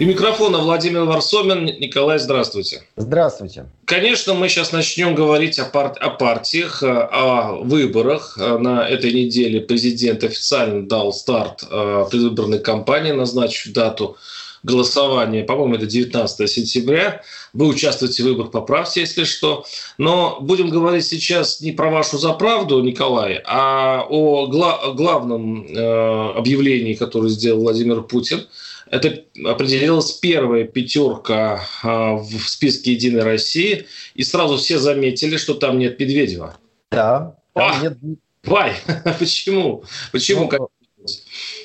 [0.00, 1.66] И микрофона Владимир Варсомин.
[1.78, 2.82] Николай, здравствуйте.
[2.96, 3.66] Здравствуйте.
[3.84, 8.36] Конечно, мы сейчас начнем говорить о, пар- о партиях, э, о выборах.
[8.40, 14.16] Э, На этой неделе президент официально дал старт э, предвыборной кампании, назначив дату
[14.64, 17.22] голосования, по-моему, это 19 сентября.
[17.52, 19.64] Вы участвуете в выборах, поправьте, если что.
[19.98, 26.94] Но будем говорить сейчас не про вашу заправду, Николай, а о гла- главном э, объявлении,
[26.94, 28.46] которое сделал Владимир Путин.
[28.94, 35.78] Это определилась первая пятерка а, в списке «Единой России», и сразу все заметили, что там
[35.78, 36.54] нет Медведева.
[36.92, 37.34] Да.
[37.54, 37.82] Там, А!
[37.82, 37.98] нет,
[38.44, 38.74] Вай,
[39.18, 39.82] почему?
[40.12, 40.42] Почему?
[40.42, 40.60] Ну, Как-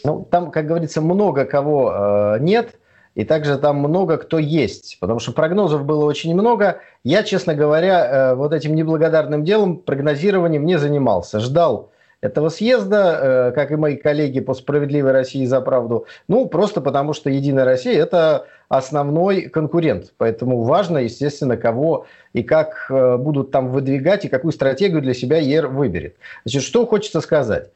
[0.03, 2.79] ну, там, как говорится, много кого э, нет,
[3.13, 6.81] и также там много кто есть, потому что прогнозов было очень много.
[7.03, 11.39] Я, честно говоря, э, вот этим неблагодарным делом, прогнозированием не занимался.
[11.39, 16.81] Ждал этого съезда, э, как и мои коллеги по «Справедливой России за правду», ну, просто
[16.81, 20.13] потому что «Единая Россия»– это основной конкурент.
[20.17, 25.37] Поэтому важно, естественно, кого и как э, будут там выдвигать, и какую стратегию для себя
[25.37, 26.15] ЕР выберет.
[26.43, 27.69] Значит, что хочется сказать.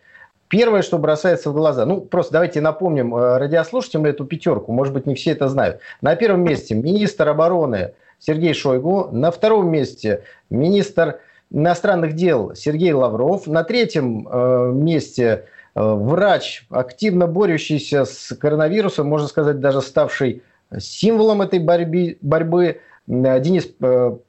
[0.50, 5.06] Первое, что бросается в глаза, ну, просто давайте напомним э, радиослушателям эту пятерку, может быть,
[5.08, 5.80] не все это знают.
[6.02, 11.20] На первом месте министр обороны Сергей Шойгу, на втором месте министр
[11.54, 19.28] иностранных дел Сергей Лавров, на третьем э, месте э, врач, активно борющийся с коронавирусом, можно
[19.28, 20.42] сказать, даже ставший
[20.78, 23.70] символом этой борьбы, борьбы э, Денис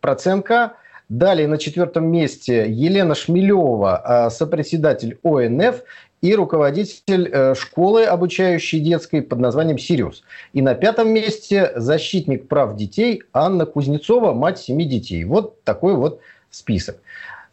[0.00, 0.74] Проценко.
[1.10, 5.82] Далее на четвертом месте Елена Шмелева, сопредседатель ОНФ
[6.22, 10.22] и руководитель школы, обучающей детской под названием «Сириус».
[10.54, 15.24] И на пятом месте защитник прав детей Анна Кузнецова, мать семи детей.
[15.24, 16.20] Вот такой вот
[16.50, 16.96] список.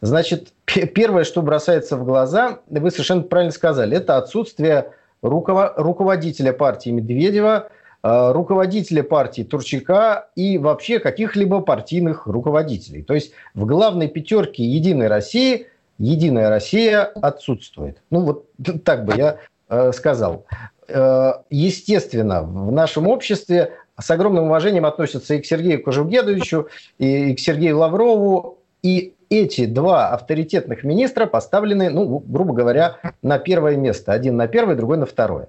[0.02, 4.90] Значит, первое, что бросается в глаза, вы совершенно правильно сказали, это отсутствие
[5.22, 7.68] руково- руководителя партии Медведева,
[8.02, 13.04] э, руководителя партии Турчака и вообще каких-либо партийных руководителей.
[13.04, 15.68] То есть в главной пятерке «Единой России»
[15.98, 18.02] «Единая Россия» отсутствует.
[18.10, 18.46] Ну вот
[18.84, 19.38] так бы я
[19.68, 20.46] э, сказал.
[20.88, 26.66] Э, естественно, в нашем обществе с огромным уважением относятся и к Сергею Кожугедовичу,
[26.98, 28.58] и к Сергею Лаврову.
[28.82, 34.12] И эти два авторитетных министра поставлены, ну, грубо говоря, на первое место.
[34.12, 35.48] Один на первое, другой на второе.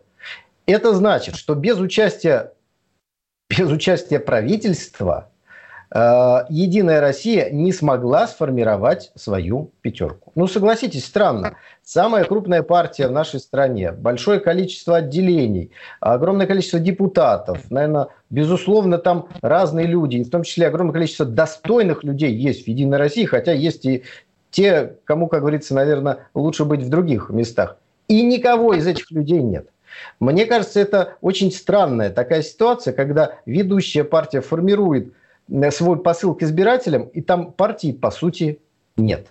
[0.65, 2.53] Это значит, что без участия,
[3.49, 5.29] без участия правительства
[5.93, 10.31] Единая Россия не смогла сформировать свою пятерку.
[10.33, 11.55] Ну, согласитесь, странно.
[11.83, 19.27] Самая крупная партия в нашей стране, большое количество отделений, огромное количество депутатов, наверное, безусловно, там
[19.41, 23.85] разные люди, в том числе огромное количество достойных людей есть в Единой России, хотя есть
[23.85, 24.03] и
[24.49, 27.77] те, кому, как говорится, наверное, лучше быть в других местах.
[28.07, 29.67] И никого из этих людей нет.
[30.19, 35.11] Мне кажется, это очень странная такая ситуация, когда ведущая партия формирует э,
[35.71, 38.59] свой посыл к избирателям, и там партии, по сути,
[38.97, 39.27] нет.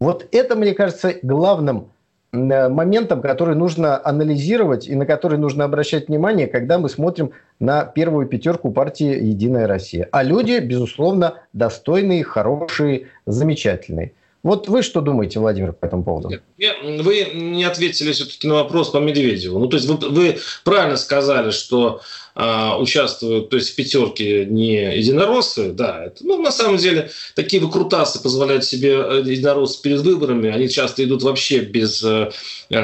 [0.00, 1.90] Вот это, мне кажется, главным
[2.32, 7.84] э, моментом, который нужно анализировать и на который нужно обращать внимание, когда мы смотрим на
[7.84, 10.08] первую пятерку партии «Единая Россия».
[10.12, 14.12] А люди, безусловно, достойные, хорошие, замечательные.
[14.42, 16.30] Вот вы что думаете, Владимир, по этому поводу?
[16.56, 19.58] Нет, Вы не ответили все-таки на вопрос по Медведеву.
[19.58, 22.00] Ну, то есть вы, вы правильно сказали, что
[22.38, 27.62] а, участвуют, то есть в пятерке не единороссы, да, это, ну, на самом деле, такие
[27.62, 32.30] выкрутасы позволяют себе э, единороссы перед выборами, они часто идут вообще без э,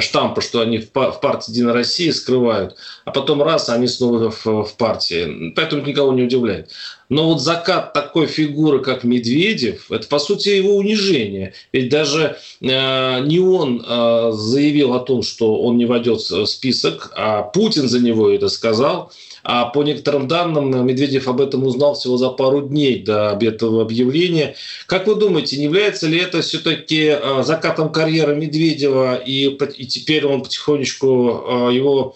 [0.01, 4.31] штампа, что они в, па- в партии Единой России скрывают, а потом раз, они снова
[4.31, 5.53] в, в партии.
[5.55, 6.71] Поэтому это никого не удивляет.
[7.11, 11.53] Но вот закат такой фигуры, как Медведев, это, по сути, его унижение.
[11.71, 17.13] Ведь даже э, не он э, заявил о том, что он не войдет в список,
[17.15, 19.13] а Путин за него это сказал.
[19.45, 24.55] А по некоторым данным, Медведев об этом узнал всего за пару дней до этого объявления.
[24.87, 30.27] Как вы думаете, не является ли это все-таки э, закатом карьеры Медведева, и, и теперь
[30.27, 32.15] он потихонечку, э, его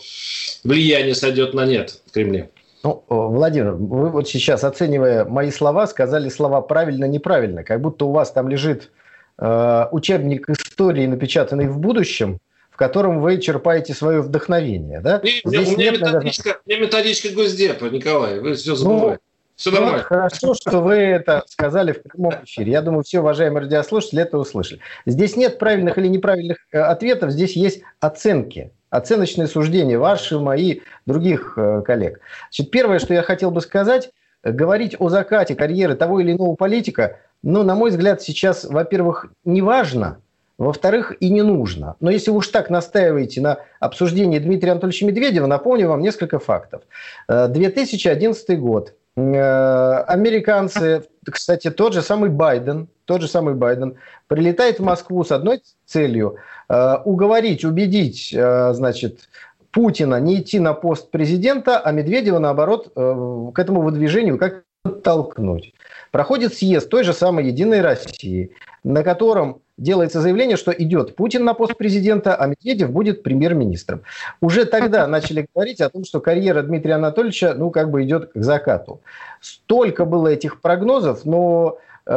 [0.63, 2.51] влияние сойдет на нет в Кремле?
[2.85, 8.13] Ну, э, Владимир, вы вот сейчас, оценивая мои слова, сказали слова правильно-неправильно, как будто у
[8.13, 8.91] вас там лежит
[9.39, 12.39] э, учебник истории, напечатанный в будущем,
[12.77, 15.23] в котором вы черпаете свое вдохновение, да?
[15.25, 19.21] Нет, Здесь у, меня нет, методичка, у меня методичка Госдепа, Николай, вы все Ну, забываете.
[19.55, 20.03] Все ну, нормально.
[20.03, 22.73] Хорошо, что вы это сказали в прямом эфире.
[22.73, 24.81] Я думаю, все уважаемые радиослушатели это услышали.
[25.07, 31.55] Здесь нет правильных или неправильных э, ответов, здесь есть оценки оценочные суждения ваши, мои, других
[31.57, 32.21] э, коллег.
[32.51, 34.11] Значит, первое, что я хотел бы сказать,
[34.45, 39.63] говорить о закате карьеры того или иного политика, ну, на мой взгляд, сейчас, во-первых, не
[39.63, 40.21] важно,
[40.59, 41.97] во-вторых, и не нужно.
[42.01, 46.83] Но если вы уж так настаиваете на обсуждении Дмитрия Анатольевича Медведева, напомню вам несколько фактов.
[47.29, 48.95] 2011 э, год.
[49.17, 53.97] Э, американцы, кстати, тот же самый Байден, тот же самый Байден,
[54.29, 56.37] прилетает в Москву с одной целью
[56.69, 59.29] э,– уговорить, убедить, значит,
[59.71, 65.75] Путина не идти на пост президента, а Медведева, наоборот, к этому выдвижению как подтолкнуть.
[66.13, 68.53] Проходит съезд той же самой «Единой России»,
[68.87, 74.03] на котором делается заявление, что идет Путин на пост президента, а Медведев будет премьер-министром.
[74.41, 78.41] Уже тогда начали говорить о том, что карьера Дмитрия Анатольевича, ну, как бы идет к
[78.41, 79.01] закату.
[79.41, 82.13] Столько было этих прогнозов, но э,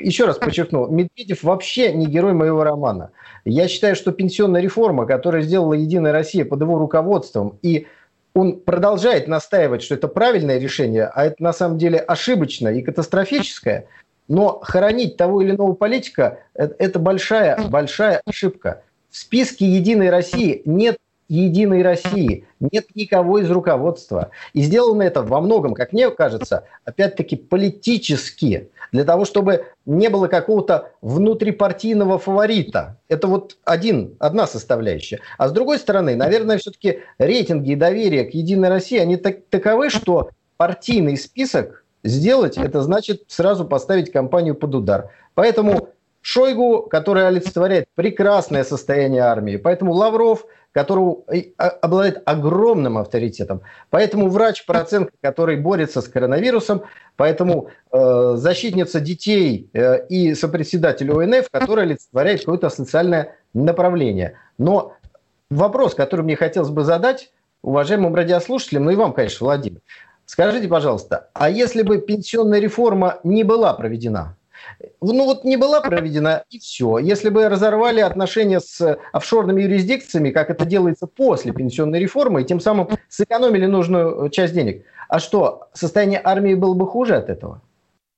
[0.00, 3.10] еще раз подчеркну, Медведев вообще не герой моего романа.
[3.46, 7.86] Я считаю, что пенсионная реформа, которую сделала Единая Россия под его руководством, и
[8.34, 13.86] он продолжает настаивать, что это правильное решение, а это на самом деле ошибочное и катастрофическое–
[14.32, 18.82] но хоронить того или иного политика– это большая, большая ошибка.
[19.10, 20.96] В списке «Единой России» нет
[21.28, 24.30] Единой России, нет никого из руководства.
[24.54, 30.28] И сделано это во многом, как мне кажется, опять-таки политически, для того, чтобы не было
[30.28, 32.96] какого-то внутрипартийного фаворита.
[33.08, 35.20] Это вот один, одна составляющая.
[35.36, 39.90] А с другой стороны, наверное, все-таки рейтинги и доверие к Единой России, они так, таковы,
[39.90, 45.10] что партийный список сделать, это значит сразу поставить компанию под удар.
[45.34, 45.88] Поэтому
[46.22, 54.64] Шойгу, который олицетворяет прекрасное состояние армии, поэтому Лавров, который а, обладает огромным авторитетом, поэтому врач
[54.64, 56.82] Проценко, который борется с коронавирусом,
[57.16, 64.38] поэтому э, защитница детей э, и сопредседатель ОНФ, который олицетворяет какое-то социальное направление.
[64.58, 64.94] Но
[65.50, 67.32] вопрос, который мне хотелось бы задать
[67.62, 69.80] уважаемым радиослушателям, ну и вам, конечно, Владимир,
[70.32, 74.38] Скажите, пожалуйста, а если бы пенсионная реформа не была проведена?
[75.02, 76.96] Ну вот не была проведена и все.
[76.96, 82.60] Если бы разорвали отношения с офшорными юрисдикциями, как это делается после пенсионной реформы, и тем
[82.60, 84.86] самым сэкономили нужную часть денег.
[85.06, 87.60] А что, состояние армии было бы хуже от этого?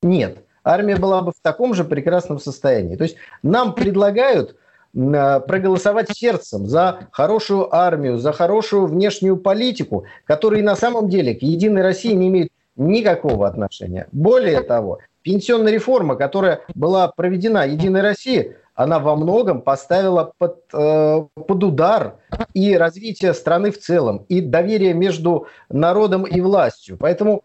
[0.01, 0.37] Нет.
[0.63, 2.95] Армия была бы в таком же прекрасном состоянии.
[2.95, 4.64] То есть нам предлагают Э,
[4.95, 11.81] проголосовать сердцем за хорошую армию, за хорошую внешнюю политику, которые на самом деле к Единой
[11.81, 14.07] России не имеют никакого отношения.
[14.11, 21.25] Более того, пенсионная реформа, которая была проведена Единой Россией, она во многом поставила под, э,
[21.33, 22.15] под удар
[22.53, 26.97] и развитие страны в целом, и доверие между народом и властью.
[26.99, 27.43] Поэтому,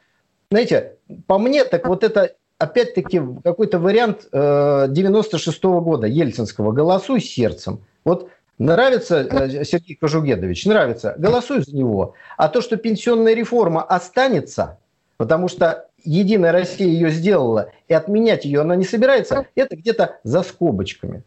[0.50, 7.20] знаете, по мне, так вот это опять-таки какой-то вариант э, 96 -го года Ельцинского «Голосуй
[7.20, 7.80] сердцем».
[8.04, 8.28] Вот
[8.58, 12.14] нравится э, Сергей Кожугедович, нравится, голосуй за него.
[12.36, 14.78] А то, что пенсионная реформа останется,
[15.16, 20.42] потому что Единая Россия ее сделала, и отменять ее она не собирается, это где-то за
[20.42, 21.22] скобочками.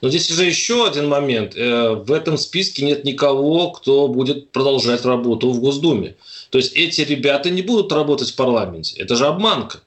[0.00, 1.56] Но здесь уже еще один момент.
[1.56, 6.16] Э, в этом списке нет никого, кто будет продолжать работу в Госдуме.
[6.50, 9.00] То есть эти ребята не будут работать в парламенте.
[9.00, 9.80] Это же обманка.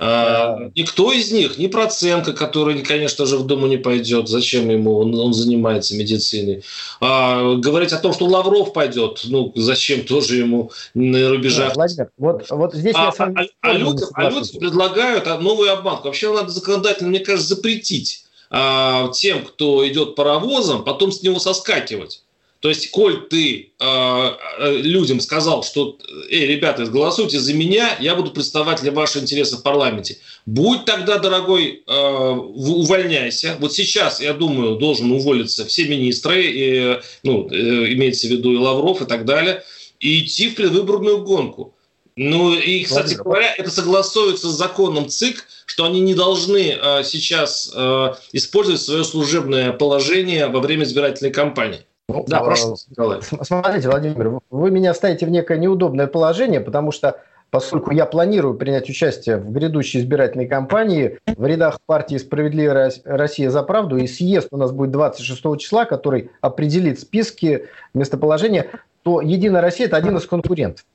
[0.00, 4.96] А, никто из них, ни Проценко, который, конечно же, в Думу не пойдет, зачем ему,
[4.98, 6.62] он, он занимается медициной.
[7.00, 11.74] А, говорить о том, что Лавров пойдет, ну, зачем тоже ему на рубежах.
[11.74, 15.72] Владимир, вот, вот здесь а, я с вами а, а, людям, а людям предлагают новую
[15.72, 16.04] обманку.
[16.04, 22.22] Вообще надо законодательно, мне кажется, запретить а, тем, кто идет паровозом, потом с него соскакивать.
[22.60, 24.30] То есть, коль ты э,
[24.82, 25.96] людям сказал, что,
[26.28, 30.18] эй, ребята, голосуйте за меня, я буду представать для ваших интересов в парламенте.
[30.44, 33.56] Будь тогда, дорогой, э, увольняйся.
[33.60, 38.56] Вот сейчас, я думаю, должен уволиться все министры, и, ну, э, имеется в виду и
[38.56, 39.62] Лавров и так далее,
[40.00, 41.74] и идти в предвыборную гонку.
[42.16, 43.22] Ну и, кстати Владимир.
[43.22, 49.04] говоря, это согласуется с законом ЦИК, что они не должны э, сейчас э, использовать свое
[49.04, 51.84] служебное положение во время избирательной кампании.
[52.08, 53.20] Ну, да, прошу, Николай.
[53.22, 58.88] Смотрите, Владимир, вы меня ставите в некое неудобное положение, потому что поскольку я планирую принять
[58.88, 64.56] участие в грядущей избирательной кампании в рядах партии «Справедливая Россия за правду», и съезд у
[64.56, 68.68] нас будет 26 числа, который определит списки местоположения,
[69.02, 70.86] то «Единая Россия»– это один из конкурентов.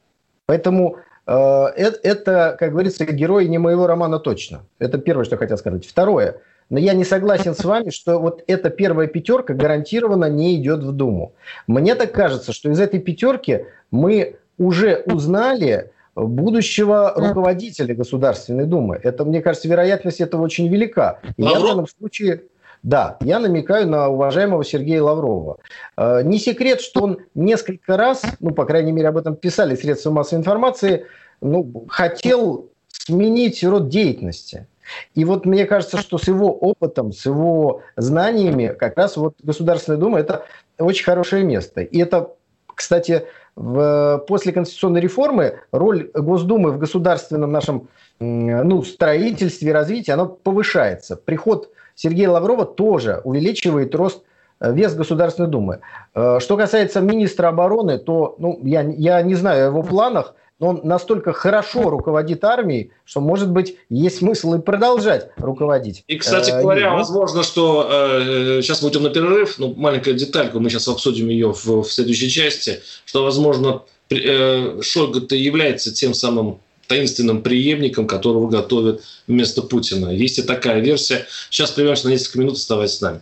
[0.48, 4.65] Поэтому э, это, как говорится, герой не моего романа точно.
[4.79, 5.86] Это первое, что я хотел сказать.
[5.86, 6.38] Второе–
[6.74, 10.92] но я не согласен с вами, что вот эта первая пятерка гарантированно не идет в
[10.92, 11.34] Думу.
[11.68, 19.00] Мне так кажется, что из этой пятерки мы уже узнали будущего руководителя Государственной Думы.
[19.03, 21.20] Это, мне кажется, вероятность этого очень велика.
[21.38, 22.42] И я в данном случае...
[22.82, 25.58] Да, я намекаю на уважаемого Сергея Лаврова.
[25.96, 30.10] Э, не секрет, что он несколько раз, ну, по крайней мере, об этом писали средства
[30.10, 31.06] массовой информации,
[31.39, 34.68] ну, хотел сменить род деятельности.
[35.16, 40.00] И вот мне кажется, что с его опытом, с его знаниями, как раз вот Государственная
[40.00, 40.46] Дума– это
[40.78, 41.82] очень хорошее место.
[41.82, 42.32] И это,
[42.68, 43.25] кстати,
[43.56, 47.88] в, после конституционной реформы роль Госдумы в государственном нашем
[48.20, 51.16] ну, строительстве развитии, она повышается.
[51.16, 54.24] Приход Сергея Лаврова тоже увеличивает рост
[54.60, 55.82] э, вес Государственной Думы.
[56.16, 60.69] Э, что касается министра обороны, то ну, я, я не знаю о его планах, но
[60.69, 66.03] он настолько хорошо руководит армией, что, может быть, есть смысл и продолжать руководить.
[66.07, 70.13] И, кстати э, говоря, э, возможно, что э, сейчас мы уйдем на перерыв, но маленькая
[70.13, 76.13] деталька, мы сейчас обсудим ее в, в следующей части, что, возможно, э, Шойгу-то является тем
[76.13, 80.10] самым таинственным преемником, которого готовят вместо Путина.
[80.10, 81.25] Есть и такая версия.
[81.50, 83.22] Сейчас прервемся на несколько минут, оставайтесь с нами.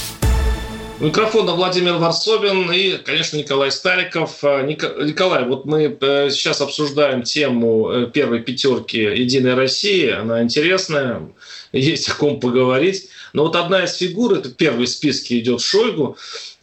[1.01, 4.37] Микрофона Владимир Варсобин и, конечно, Николай Стариков.
[4.43, 10.11] А, Николай, вот мы э, сейчас обсуждаем тему э, первой пятерки «Единой России».
[10.11, 11.27] Она интересная,
[11.71, 13.09] есть о ком поговорить.
[13.33, 16.17] Но вот одна из фигур, это первый в списке идет Шойгу,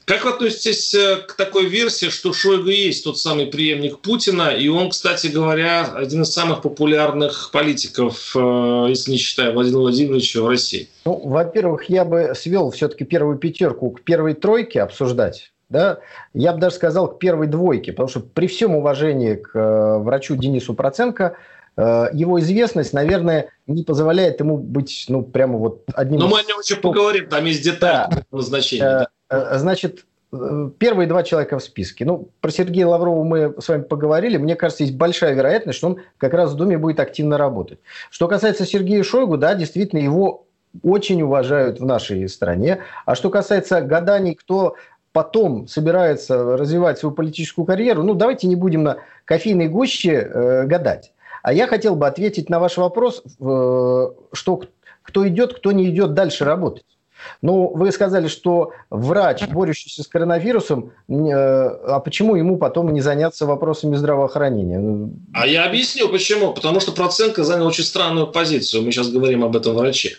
[0.08, 4.66] как вы относитесь э, к такой версии, что Шойгу есть тот самый преемник Путина, и
[4.68, 10.48] он, кстати говоря, один из самых популярных политиков, э, если не считая Владимира Владимировича, в
[10.48, 10.88] России?
[11.04, 15.52] Ну, во-первых, я бы свел все-таки первую пятерку к первой тройке обсуждать.
[15.68, 15.98] Да?
[16.32, 20.36] Я бы даже сказал к первой двойке, потому что при всем уважении к э, врачу
[20.36, 21.36] Денису Проценко,
[21.78, 26.20] его известность, наверное, не позволяет ему быть, ну, прямо вот одним...
[26.20, 28.22] Но мы о нем еще поговорим, там есть детали да.
[28.32, 29.08] назначения.
[29.30, 32.04] Э, значит, э, первые два человека в списке.
[32.04, 34.38] Ну, про Сергея Лаврова мы с вами поговорили.
[34.38, 37.78] Мне кажется, есть большая вероятность, что он как раз в Думе будет активно работать.
[38.10, 40.46] Что касается Сергея Шойгу, да, действительно, его
[40.82, 42.80] очень уважают в нашей стране.
[43.06, 44.76] А что касается гаданий, кто
[45.12, 51.12] потом собирается развивать свою политическую карьеру, ну, давайте не будем на кофейной гуще э, гадать.
[51.42, 54.62] А я хотел бы ответить на ваш вопрос, э, что
[55.02, 56.84] кто идет, кто не идет дальше работать.
[57.42, 63.46] Ну, вы сказали, что врач, борющийся с коронавирусом, э, а почему ему потом не заняться
[63.46, 65.10] вопросами здравоохранения?
[65.34, 66.52] А я объясню, почему.
[66.52, 68.82] Потому что Проценко занял очень странную позицию.
[68.82, 70.16] Мы сейчас говорим об этом враче.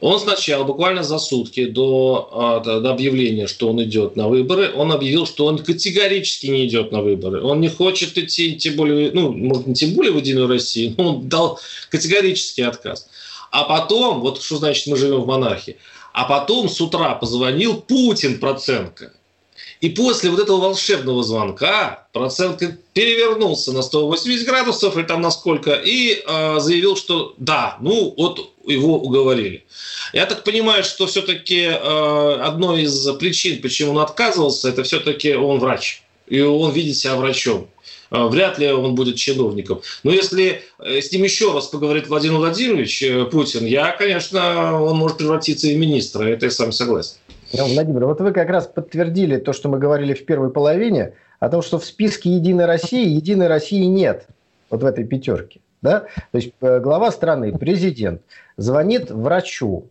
[0.00, 4.92] Он сначала, буквально за сутки до, а, до объявления, что он идет на выборы, он
[4.92, 7.42] объявил, что он категорически не идет на выборы.
[7.42, 11.16] Он не хочет идти, тем более, ну, может, не тем более в Единую Россию, но
[11.16, 11.58] он дал
[11.90, 13.08] категорический отказ.
[13.50, 15.76] А потом, вот что значит мы живем в монархии,
[16.12, 19.12] а потом с утра позвонил Путин Проценко.
[19.80, 26.22] И после вот этого волшебного звонка Проценко перевернулся на 180 градусов или там насколько и
[26.26, 29.64] э, заявил, что да, ну вот его уговорили.
[30.12, 35.58] Я так понимаю, что все-таки э, одной из причин, почему он отказывался, это все-таки он
[35.58, 36.02] врач.
[36.26, 37.68] И он видит себя врачом.
[38.10, 39.82] Э, вряд ли он будет чиновником.
[40.02, 44.96] Но если э, с ним еще раз поговорит Владимир Владимирович э, Путин, я, конечно, он
[44.96, 47.16] может превратиться и в министра, это я сам согласен.
[47.52, 51.62] Владимир, вот вы как раз подтвердили то, что мы говорили в первой половине, о том,
[51.62, 54.26] что в списке «Единой России» «Единой России» нет
[54.70, 55.60] вот в этой пятерке.
[55.80, 56.00] Да?
[56.32, 58.22] То есть глава страны, президент,
[58.56, 59.86] звонит врачу,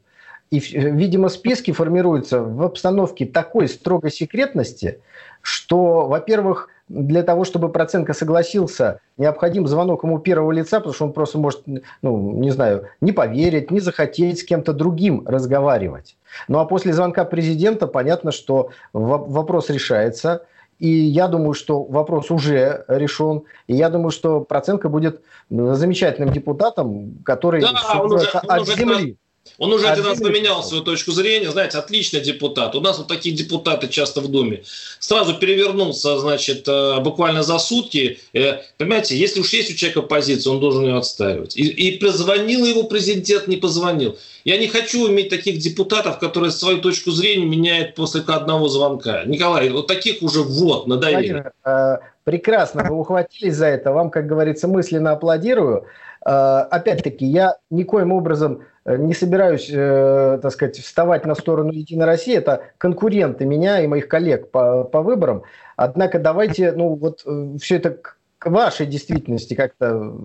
[0.49, 4.99] и, видимо, списки формируются в обстановке такой строгой секретности,
[5.41, 11.13] что, во-первых, для того, чтобы Проценко согласился, необходим звонок ему первого лица, потому что он
[11.13, 11.63] просто может,
[12.01, 16.15] ну, не знаю, не поверить, не захотеть с кем-то другим разговаривать.
[16.47, 20.45] Ну а после звонка президента понятно, что вопрос решается.
[20.79, 23.43] И я думаю, что вопрос уже решен.
[23.65, 28.75] И я думаю, что Проценко будет замечательным депутатом, который да, он уже, он от уже
[28.75, 29.17] земли.
[29.57, 31.51] Он уже один раз поменял свою точку зрения.
[31.51, 32.75] Знаете, отличный депутат.
[32.75, 34.63] У нас вот такие депутаты часто в Думе.
[34.99, 38.19] Сразу перевернулся, значит, э, буквально за сутки.
[38.33, 41.55] Э, понимаете, если уж есть у человека позиция, он должен ее отстаивать.
[41.57, 44.17] И, и позвонил его президент, не позвонил.
[44.43, 49.23] Я не хочу иметь таких депутатов, которые свою точку зрения меняют после одного звонка.
[49.25, 51.15] Николай, вот таких уже вот, надоели.
[51.15, 53.91] Владимир, э, прекрасно, вы ухватились за это.
[53.91, 55.85] Вам, как говорится, мысленно аплодирую.
[56.21, 58.61] Опять-таки, я никоим образом
[58.95, 62.35] не собираюсь, э, так сказать, вставать на сторону Единой России.
[62.35, 65.43] Это конкуренты меня и моих коллег по, по выборам.
[65.75, 70.15] Однако давайте, ну, вот э, все это к, вашей действительности как-то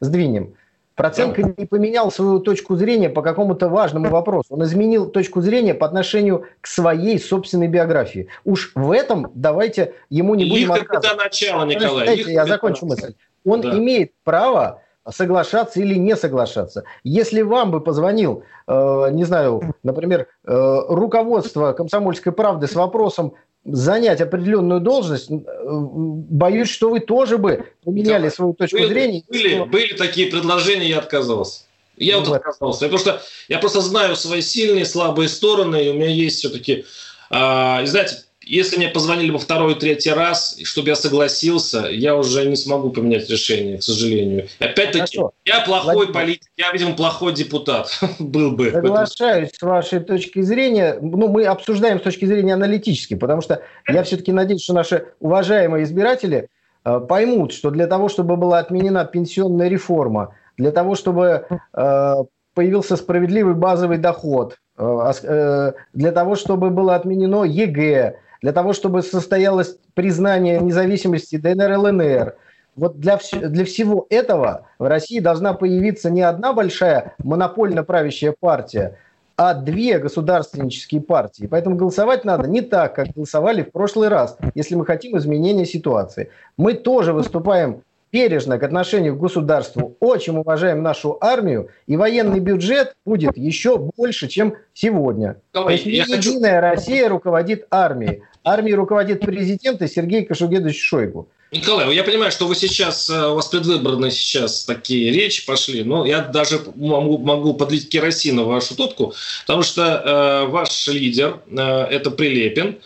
[0.00, 0.54] сдвинем.
[0.96, 4.48] Проценко не поменял свою точку зрения по какому-то важному вопросу.
[4.50, 8.28] Он изменил точку зрения по отношению к своей собственной биографии.
[8.44, 11.24] Уж в этом давайте ему не будем Их отказывать.
[11.24, 12.04] начала, Николай.
[12.04, 13.14] Дайте, я закончу мысль.
[13.46, 13.78] Он да.
[13.78, 16.84] имеет право соглашаться или не соглашаться.
[17.04, 24.20] Если вам бы позвонил, э, не знаю, например, э, руководство «Комсомольской правды» с вопросом занять
[24.20, 28.30] определенную должность, э, боюсь, что вы тоже бы поменяли да.
[28.30, 29.22] свою точку были, зрения.
[29.28, 29.66] Были, что...
[29.66, 31.62] были такие предложения, я отказывался.
[31.96, 32.86] Я ну, вот отказался.
[32.86, 36.86] Я просто, я просто знаю свои сильные, слабые стороны, и у меня есть все-таки...
[37.30, 42.56] А, знаете, если мне позвонили бы второй, третий раз, чтобы я согласился, я уже не
[42.56, 44.48] смогу поменять решение, к сожалению.
[44.58, 45.32] Опять-таки, Хорошо.
[45.44, 46.14] я плохой Владимир.
[46.14, 48.72] политик, я, видимо, плохой депутат был бы.
[48.72, 50.98] Соглашаюсь с вашей точки зрения.
[51.00, 55.84] Ну, мы обсуждаем с точки зрения аналитической, потому что я все-таки надеюсь, что наши уважаемые
[55.84, 56.48] избиратели
[56.84, 62.14] э, поймут, что для того, чтобы была отменена пенсионная реформа, для того, чтобы э,
[62.54, 69.76] появился справедливый базовый доход, э, для того, чтобы было отменено ЕГЭ, для того, чтобы состоялось
[69.94, 72.36] признание независимости ДНР, ЛНР.
[72.76, 78.34] Вот для, вс- для всего этого в России должна появиться не одна большая монопольно правящая
[78.38, 78.96] партия,
[79.36, 81.46] а две государственнические партии.
[81.46, 86.30] Поэтому голосовать надо не так, как голосовали в прошлый раз, если мы хотим изменения ситуации.
[86.56, 92.94] Мы тоже выступаем бережно к отношению к государству, очень уважаем нашу армию, и военный бюджет
[93.04, 95.36] будет еще больше, чем сегодня.
[95.52, 96.74] Давай, То есть не единая хочу...
[96.74, 98.22] Россия руководит армией.
[98.44, 101.28] Армией руководит президент и Сергей Кашугедович Шойгу.
[101.52, 106.06] Николай, я понимаю, что вы сейчас, э, у вас предвыборные сейчас такие речи пошли, но
[106.06, 109.14] я даже могу, могу подлить керосина в вашу топку,
[109.46, 112.78] потому что э, ваш лидер, э, это Прилепин,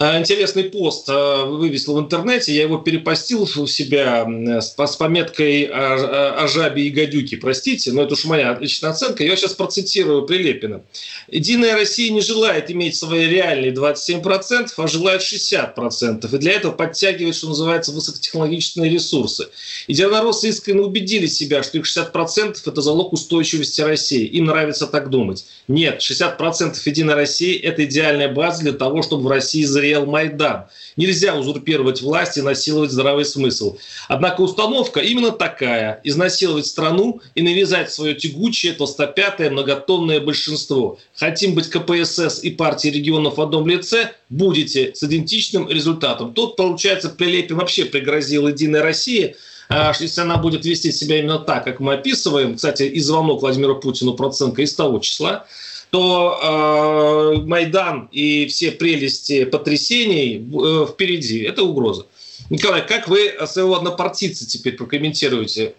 [0.00, 4.26] интересный пост а, вывесил в интернете, я его перепостил у себя
[4.58, 9.24] с, пометкой о, жабе и гадюке, простите, но это уж моя личная оценка.
[9.24, 10.82] Я сейчас процитирую Прилепина.
[11.28, 17.36] «Единая Россия не желает иметь свои реальные 27%, а желает 60%, и для этого подтягивает,
[17.36, 19.48] что называется, высокотехнологичные ресурсы.
[19.86, 24.24] Единороссы искренне убедили себя, что их 60%– это залог устойчивости России.
[24.24, 25.44] Им нравится так думать.
[25.68, 30.66] Нет, 60% Единой России– это идеальная база для того, чтобы в России зрело стоял Майдан.
[30.96, 33.76] Нельзя узурпировать власть и насиловать здравый смысл.
[34.08, 40.98] Однако установка именно такая– изнасиловать страну и навязать свое тягучее, толстопятое, многотонное большинство.
[41.16, 46.34] Хотим быть КПСС и партии регионов в одном лице– будете с идентичным результатом.
[46.34, 49.34] Тут, получается, Прилепин вообще пригрозил «Единой России»,
[49.68, 53.76] а, если она будет вести себя именно так, как мы описываем, кстати, и звонок Владимиру
[53.80, 55.46] Путину процентка из того числа,
[55.90, 61.42] то э, Майдан и все прелести потрясений э, впереди.
[61.42, 62.06] Это угроза.
[62.48, 65.74] Николай, как вы своего однопартийца теперь прокомментируете?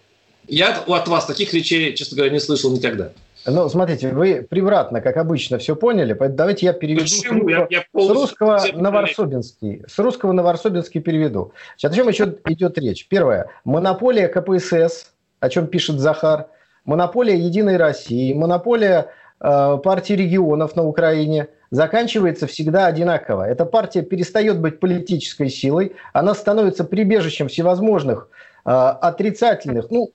[0.48, 3.12] Я от вас таких речей, честно говоря, не слышал никогда.
[3.44, 7.48] Ну, смотрите, вы превратно, как обычно, все поняли, поэтому давайте я переведу Почему?
[7.48, 9.82] с, я, я с русского на Варсобинский.
[9.88, 11.52] С русского на Варсобинский переведу.
[11.76, 13.08] Сейчас о чем еще идет речь?
[13.08, 13.50] Первое.
[13.64, 15.08] Монополия КПСС,
[15.40, 16.46] о чем пишет Захар.
[16.84, 18.32] Монополия Единой России.
[18.32, 19.08] Монополия
[19.42, 23.48] партии регионов на Украине заканчивается всегда одинаково.
[23.48, 28.28] Эта партия перестает быть политической силой, она становится прибежищем всевозможных
[28.64, 30.12] э, отрицательных, ну,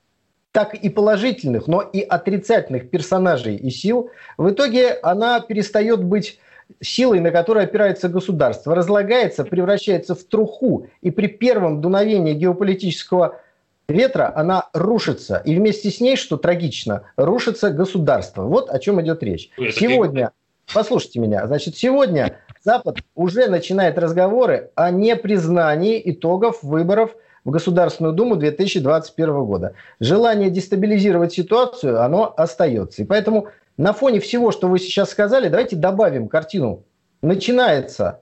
[0.51, 4.09] так и положительных, но и отрицательных персонажей и сил.
[4.37, 6.39] В итоге она перестает быть
[6.81, 13.39] силой, на которой опирается государство, разлагается, превращается в труху, и при первом дуновении геополитического
[13.87, 15.41] ветра, она рушится.
[15.45, 18.43] И вместе с ней, что трагично, рушится государство.
[18.43, 19.49] Вот о чем идет речь.
[19.57, 20.31] Сегодня,
[20.73, 28.35] послушайте меня, значит, сегодня Запад уже начинает разговоры о непризнании итогов выборов в Государственную Думу
[28.35, 29.73] 2021 года.
[30.01, 33.03] Желание дестабилизировать ситуацию, оно остается.
[33.03, 33.47] И поэтому
[33.77, 36.83] на фоне всего, что вы сейчас сказали, давайте добавим картину.
[37.21, 38.21] Начинается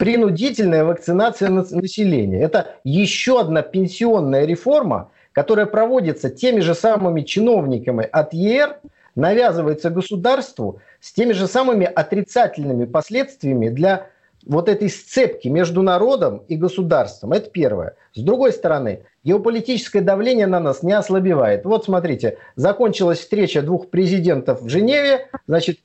[0.00, 2.40] принудительная вакцинация населения.
[2.40, 8.78] Это еще одна пенсионная реформа, которая проводится теми же самыми чиновниками от ЕР,
[9.14, 14.06] навязывается государству с теми же самыми отрицательными последствиями для
[14.46, 17.32] вот этой сцепки между народом и государством.
[17.32, 17.94] Это первое.
[18.14, 21.66] С другой стороны, геополитическое давление на нас не ослабевает.
[21.66, 25.80] Вот смотрите, закончилась встреча двух президентов в Женеве, значит,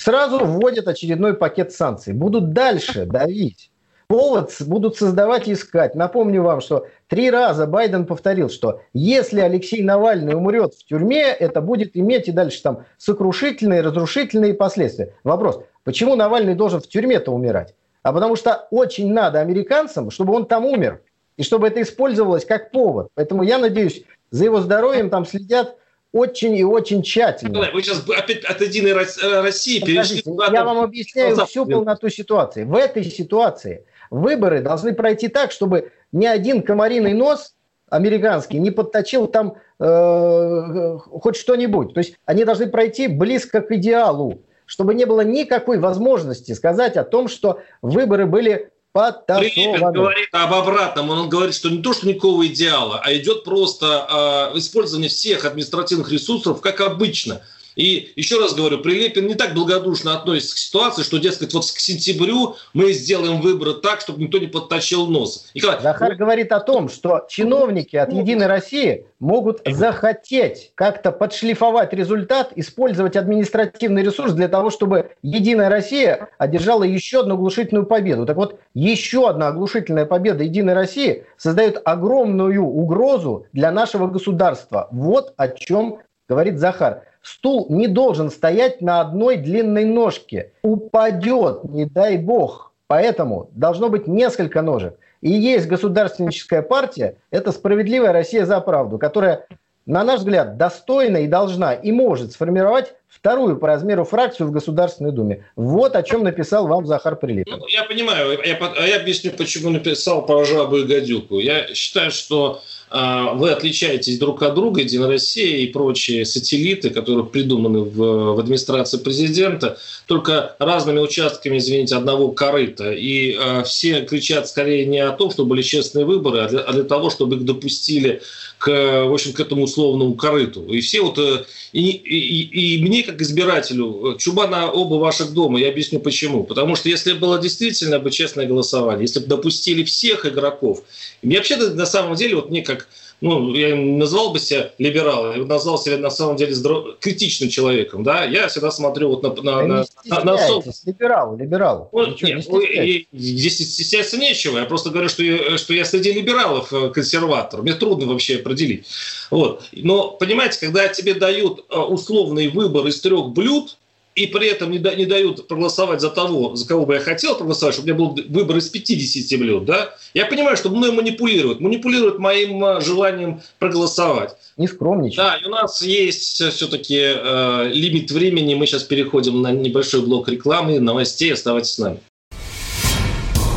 [0.00, 2.14] сразу вводят очередной пакет санкций.
[2.14, 3.70] Будут дальше давить.
[4.08, 5.94] Повод будут создавать и искать.
[5.94, 11.60] Напомню вам, что три раза Байден повторил, что если Алексей Навальный умрет в тюрьме, это
[11.60, 15.14] будет иметь и дальше там сокрушительные, разрушительные последствия.
[15.22, 17.74] Вопрос, почему Навальный должен в тюрьме-то умирать?
[18.02, 21.02] А потому что очень надо американцам, чтобы он там умер.
[21.36, 23.10] И чтобы это использовалось как повод.
[23.14, 25.76] Поэтому я надеюсь, за его здоровьем там следят
[26.12, 27.70] очень и очень тщательно.
[27.72, 30.48] Вы сейчас опять от Единой э, России перешли туда.
[30.52, 32.64] Я вам объясняю всю полноту ситуации.
[32.64, 37.54] В этой ситуации выборы должны пройти так, чтобы ни один комариный нос
[37.88, 41.94] американский не подточил там э, хоть что-нибудь.
[41.94, 47.04] То есть они должны пройти близко к идеалу, чтобы не было никакой возможности сказать о
[47.04, 51.10] том, что выборы были Прилепин говорит об обратном.
[51.10, 56.10] Он говорит, что не то, что никакого идеала, а идет просто э, использование всех административных
[56.10, 57.42] ресурсов, как обычно–
[57.80, 61.78] и еще раз говорю, Прилепин не так благодушно относится к ситуации, что, дескать, вот к
[61.78, 65.50] сентябрю мы сделаем выборы так, чтобы никто не подточил нос.
[65.54, 66.18] Николай, Захар ну...
[66.18, 74.02] говорит о том, что чиновники от «Единой России» могут захотеть как-то подшлифовать результат, использовать административный
[74.02, 78.26] ресурс для того, чтобы «Единая Россия» одержала еще одну оглушительную победу.
[78.26, 84.88] Так вот, еще одна оглушительная победа «Единой России» создает огромную угрозу для нашего государства.
[84.90, 87.02] Вот о чем говорит Захар.
[87.22, 90.52] Стул не должен стоять на одной длинной ножке.
[90.62, 92.72] Упадет, не дай бог.
[92.86, 94.98] Поэтому должно быть несколько ножек.
[95.20, 99.46] И есть государственническая партия, это «Справедливая Россия за правду», которая,
[99.86, 105.12] на наш взгляд, достойна и должна и может сформировать вторую по размеру фракцию в Государственной
[105.12, 105.44] Думе.
[105.56, 107.58] Вот о чем написал вам Захар Прилепин.
[107.58, 111.38] Ну, я понимаю, я, я объясню, почему написал жабу и гадюку.
[111.38, 117.80] Я считаю, что вы отличаетесь друг от друга, Единая Россия и прочие сателлиты, которые придуманы
[117.80, 122.92] в, в администрации президента, только разными участками, извините, одного корыта.
[122.92, 126.72] И э, все кричат скорее не о том, чтобы были честные выборы, а для, а
[126.72, 128.22] для того, чтобы их допустили
[128.58, 130.66] к, в общем, к этому условному корыту.
[130.66, 135.68] И все вот, э, и, и, и мне, как избирателю, Чубана оба ваших дома, я
[135.68, 136.42] объясню почему.
[136.44, 140.82] Потому что если было действительно бы честное голосование, если бы допустили всех игроков,
[141.22, 142.79] мне вообще на самом деле, вот мне как
[143.20, 146.98] ну, я назвал бы себя либералом, я назвал себя на самом деле здоров...
[147.00, 149.42] критичным человеком, да, я всегда смотрю вот на...
[149.42, 150.62] на, на, на, на.
[150.86, 151.88] Либерал, либерал.
[151.92, 156.12] Ну, нет, не ну, здесь стесняться нечего, я просто говорю, что я, что я среди
[156.12, 158.86] либералов э, консерватор, мне трудно вообще определить.
[159.30, 159.64] Вот.
[159.72, 163.76] Но, понимаете, когда тебе дают э, условный выбор из трех блюд,
[164.20, 167.36] и при этом не, да, не дают проголосовать за того, за кого бы я хотел
[167.36, 171.60] проголосовать, чтобы у меня был выбор из 50 блюд, да, я понимаю, что мной манипулируют,
[171.60, 174.36] манипулируют моим э, желанием проголосовать.
[174.56, 175.16] Не скромничай.
[175.16, 180.28] Да, и у нас есть все-таки э, лимит времени, мы сейчас переходим на небольшой блок
[180.28, 181.98] рекламы, новостей, оставайтесь с нами.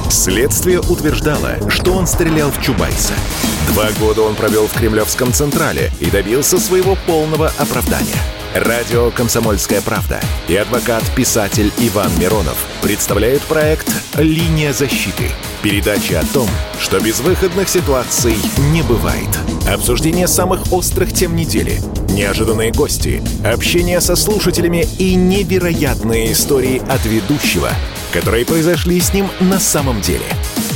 [0.10, 3.13] Следствие утверждало, что он стрелял в Чубайса.
[3.73, 8.21] Два года он провел в Кремлевском Централе и добился своего полного оправдания–
[8.53, 15.31] Радио «Комсомольская правда» и адвокат-писатель Иван Миронов представляют проект «Линия защиты».
[15.63, 16.47] Передача о том,
[16.79, 18.36] что безвыходных ситуаций
[18.71, 19.29] не бывает.
[19.67, 27.71] Обсуждение самых острых тем недели, неожиданные гости, общение со слушателями и невероятные истории от ведущего,
[28.12, 30.25] которые произошли с ним на самом деле.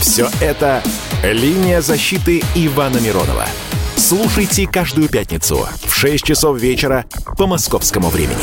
[0.01, 0.81] Все это
[1.23, 3.45] «Линия защиты» Ивана Миронова–
[3.97, 8.37] Слушайте каждую пятницу в 6 часов вечера по московскому времени.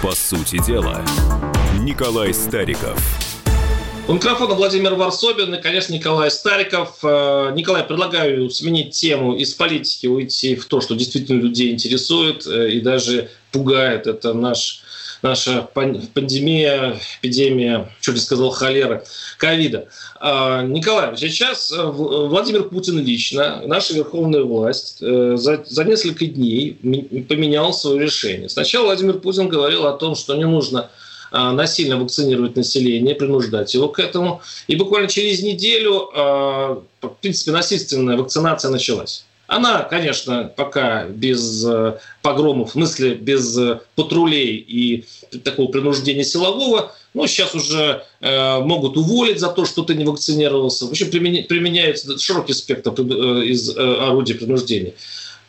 [0.00, 1.04] По сути дела,
[1.80, 2.98] Николай Стариков.
[4.06, 6.98] У микрофона Владимир Варсобин и, конечно, Николай Стариков.
[7.02, 12.70] Э, Николай, предлагаю сменить тему из политики, уйти в то, что действительно людей интересует э,
[12.70, 14.06] и даже пугает.
[14.06, 14.81] Это наш
[15.22, 19.04] наша пандемия, эпидемия, чуть не сказал, холера,
[19.38, 19.88] ковида.
[20.20, 26.78] А, Николай, сейчас э, Владимир Путин лично, наша верховная власть э, за, за несколько дней
[27.28, 28.48] поменял свое решение.
[28.48, 30.90] Сначала Владимир Путин говорил о том, что не нужно
[31.30, 34.42] а, насильно вакцинировать население, принуждать его к этому.
[34.66, 39.24] И буквально через неделю, а, в принципе, насильственная вакцинация началась.
[39.52, 45.04] Она, конечно, пока без э, погромов, в смысле без э, патрулей и
[45.44, 50.86] такого принуждения силового, но сейчас уже э, могут уволить за то, что ты не вакцинировался.
[50.86, 54.94] В общем, применяется широкий спектр из орудий принуждения.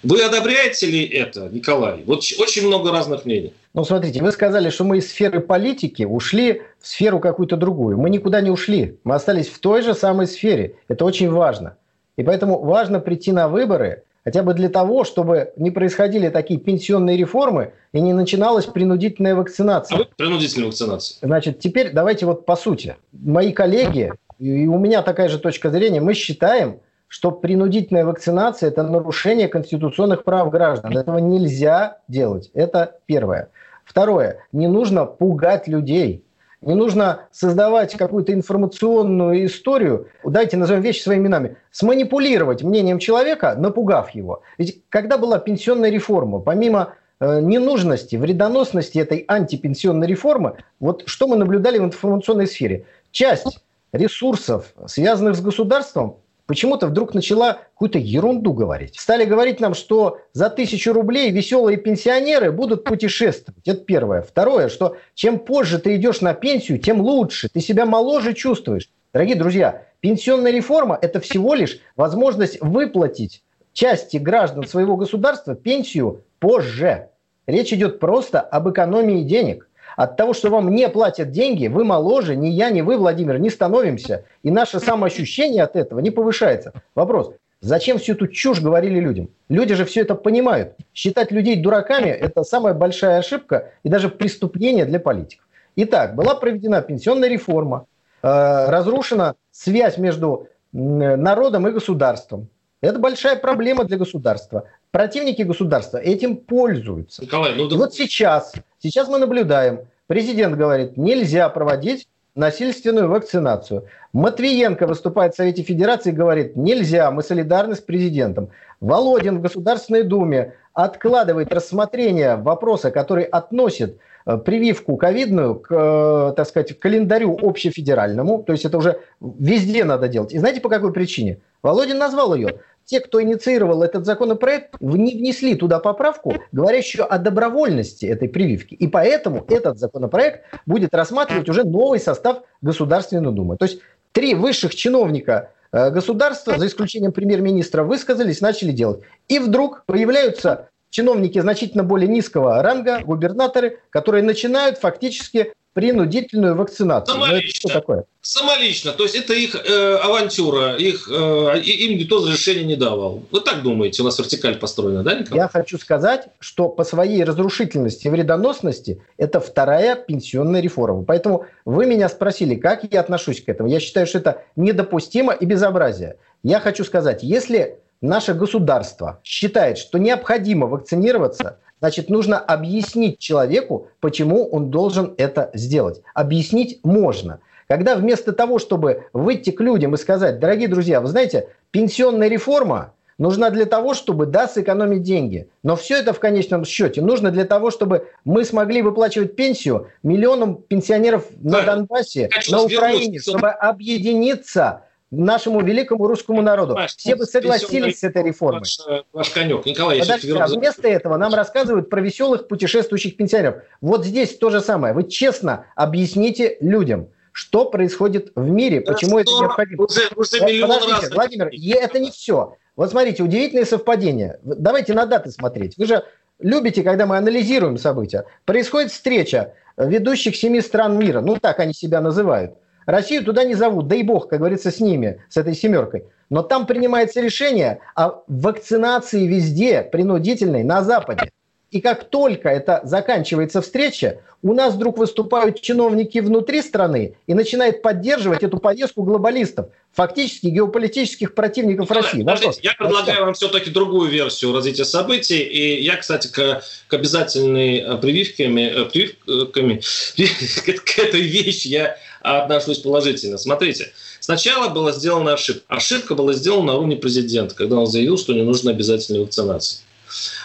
[0.04, 2.04] Вы одобряете ли это, Николай?
[2.06, 3.54] Вот очень много разных мнений.
[3.74, 7.98] Ну, смотрите, вы сказали, что мы из сферы политики ушли в сферу какую-то другую.
[7.98, 8.98] Мы никуда не ушли.
[9.06, 10.76] Мы остались в той же самой сфере.
[10.90, 11.78] Это очень важно.
[12.18, 17.18] И поэтому важно прийти на выборы хотя бы для того, чтобы не происходили такие пенсионные
[17.18, 19.96] реформы и не начиналась принудительная вакцинация.
[19.96, 21.18] А вы принудительная вакцинация.
[21.22, 22.96] Значит, теперь давайте вот по сути.
[23.12, 28.82] Мои коллеги, и у меня такая же точка зрения, мы считаем, что принудительная вакцинация– это
[28.84, 30.98] нарушение конституционных прав граждан.
[30.98, 32.50] Этого нельзя делать.
[32.56, 33.50] Это первое.
[33.86, 34.40] Второе.
[34.52, 36.24] Не нужно пугать людей.
[36.66, 44.12] Не нужно создавать какую-то информационную историю, дайте назовем вещи своими именами, сманипулировать мнением человека, напугав
[44.12, 44.44] его.
[44.58, 51.36] Ведь когда была пенсионная реформа, помимо э, ненужности, вредоносности этой антипенсионной реформы, вот что мы
[51.36, 52.86] наблюдали в информационной сфере?
[53.12, 53.60] Часть
[53.92, 59.00] ресурсов, связанных с государством, почему-то вдруг начала какую-то ерунду говорить.
[59.00, 63.68] Стали говорить нам, что за тысячу рублей веселые пенсионеры будут путешествовать.
[63.68, 64.22] Это первое.
[64.22, 67.50] Второе, что чем позже ты идешь на пенсию, тем лучше.
[67.50, 68.90] Ты себя моложе чувствуешь.
[69.14, 77.10] Дорогие друзья, пенсионная реформа– это всего лишь возможность выплатить части граждан своего государства пенсию позже.
[77.46, 82.36] Речь идет просто об экономии денег– от того, что вам не платят деньги, вы моложе,
[82.36, 84.26] ни я, ни вы, Владимир, не становимся.
[84.44, 86.74] И наше самоощущение от этого не повышается.
[86.96, 89.30] Вопрос, зачем всю эту чушь говорили людям?
[89.50, 90.76] Люди же все это понимают.
[90.94, 95.46] Считать людей дураками– это самая большая ошибка и даже преступление для политиков.
[95.76, 97.86] Итак, была проведена пенсионная реформа,
[98.22, 98.28] э,
[98.70, 102.48] разрушена связь между народом и государством.
[102.82, 104.66] Это большая проблема для государства.
[104.92, 107.22] Противники государства этим пользуются.
[107.22, 107.78] Николай, ну, да...
[107.78, 108.54] Вот сейчас,
[108.84, 113.86] сейчас мы наблюдаем, президент говорит, нельзя проводить насильственную вакцинацию.
[114.12, 118.50] Матвиенко выступает в Совете Федерации и говорит, нельзя, мы солидарны с президентом.
[118.82, 126.48] Володин в Государственной Думе откладывает рассмотрение вопроса, который относит э, прививку ковидную к, э, так
[126.48, 130.34] сказать, календарю общефедеральному, то есть это уже везде надо делать.
[130.34, 131.40] И знаете по какой причине?
[131.62, 138.06] Володин назвал ее те, кто инициировал этот законопроект, не внесли туда поправку, говорящую о добровольности
[138.06, 138.74] этой прививки.
[138.76, 143.58] И поэтому этот законопроект будет рассматривать уже новый состав Государственной Думы.
[143.58, 143.80] То есть
[144.12, 149.02] три высших чиновника э, государства, за исключением премьер-министра, высказались, начали делать.
[149.28, 157.18] И вдруг появляются чиновники значительно более низкого ранга, губернаторы, которые начинают фактически принудительную вакцинацию.
[157.18, 157.54] Ну, Самолично.
[157.54, 158.06] что такое?
[158.22, 158.92] Самолично.
[158.92, 163.24] То есть это их э, авантюра, их, э, им никто разрешения не давал.
[163.32, 165.42] Вы так думаете, у нас вертикаль построена, да, Николай?
[165.42, 171.04] Я хочу сказать, что по своей разрушительности и вредоносности это вторая пенсионная реформа.
[171.04, 173.68] Поэтому вы меня спросили, как я отношусь к этому.
[173.68, 176.18] Я считаю, что это недопустимо и безобразие.
[176.44, 184.48] Я хочу сказать, если наше государство считает, что необходимо вакцинироваться, Значит, нужно объяснить человеку, почему
[184.48, 186.02] он должен это сделать.
[186.14, 187.42] Объяснить можно.
[187.68, 192.94] Когда вместо того, чтобы выйти к людям и сказать, дорогие друзья, вы знаете, пенсионная реформа
[193.18, 195.50] нужна для того, чтобы, да, сэкономить деньги.
[195.62, 200.56] Но все это в конечном счете нужно для того, чтобы мы смогли выплачивать пенсию миллионам
[200.56, 204.84] пенсионеров на Донбассе, на Украине, чтобы объединиться
[205.20, 206.78] нашему великому русскому народу.
[206.88, 208.62] Все бы согласились с этой реформой.
[208.62, 209.66] Ваш, ваш конек.
[209.66, 213.64] Николай, Подождите, а вместо этого нам рассказывают про веселых путешествующих пенсионеров.
[213.82, 214.94] Вот здесь то же самое.
[214.94, 219.84] Вы честно объясните людям, что происходит в мире, да почему это необходимо.
[219.84, 221.50] Уже, уже Подождите, раз Владимир,
[221.80, 222.56] это не все.
[222.76, 224.40] Вот смотрите, удивительное совпадение.
[224.44, 225.78] Давайте на даты смотреть.
[225.78, 226.04] Вы же
[226.40, 228.26] любите, когда мы анализируем события.
[228.46, 232.56] Происходит встреча ведущих семи стран мира, ну так они себя называют.
[232.86, 236.04] Россию туда не зовут, дай бог, как говорится, с ними, с этой семеркой.
[236.30, 241.32] Но там принимается решение о вакцинации везде, принудительной, на Западе.
[241.74, 247.82] И как только это заканчивается встреча, у нас вдруг выступают чиновники внутри страны и начинают
[247.82, 252.20] поддерживать эту повестку глобалистов, фактически геополитических противников Николай, России.
[252.20, 255.40] Подождите, я предлагаю вам все-таки другую версию развития событий.
[255.40, 259.82] И я, кстати, к, к обязательной э, прививками, э, прививками
[260.76, 263.38] к этой вещи я отношусь положительно.
[263.38, 265.64] Смотрите, сначала была сделана ошибка.
[265.68, 269.82] Ошибка была сделана на уровне президента, когда он заявил, что не нужна обязательная вакцинация.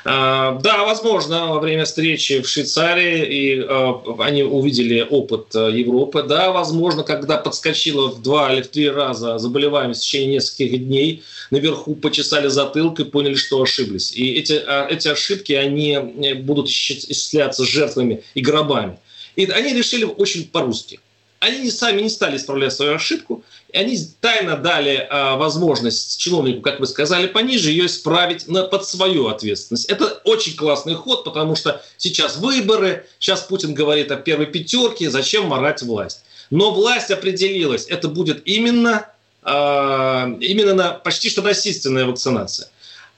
[0.05, 6.23] А, да, возможно, во время встречи в Швейцарии и а, они увидели опыт а, Европы.
[6.23, 11.23] Да, возможно, когда подскочила в два или в три раза заболеваемость в течение нескольких дней,
[11.51, 14.13] наверху почесали затылок и поняли, что ошиблись.
[14.13, 18.99] И эти, эти ошибки, они э, будут исчисляться жертвами и гробами.
[19.37, 21.01] И они решили очень по-русски.
[21.41, 26.81] Они сами не стали исправлять свою ошибку, и они тайно дали а, возможность чиновнику, как
[26.81, 29.85] вы сказали, пониже ее исправить на, под свою ответственность.
[29.87, 35.47] Это очень классный ход, потому что сейчас выборы, сейчас Путин говорит о первой пятерке, зачем
[35.47, 36.23] морать власть.
[36.51, 39.07] Но власть определилась, это будет именно,
[39.43, 42.69] а, именно на, почти что насильственная вакцинация.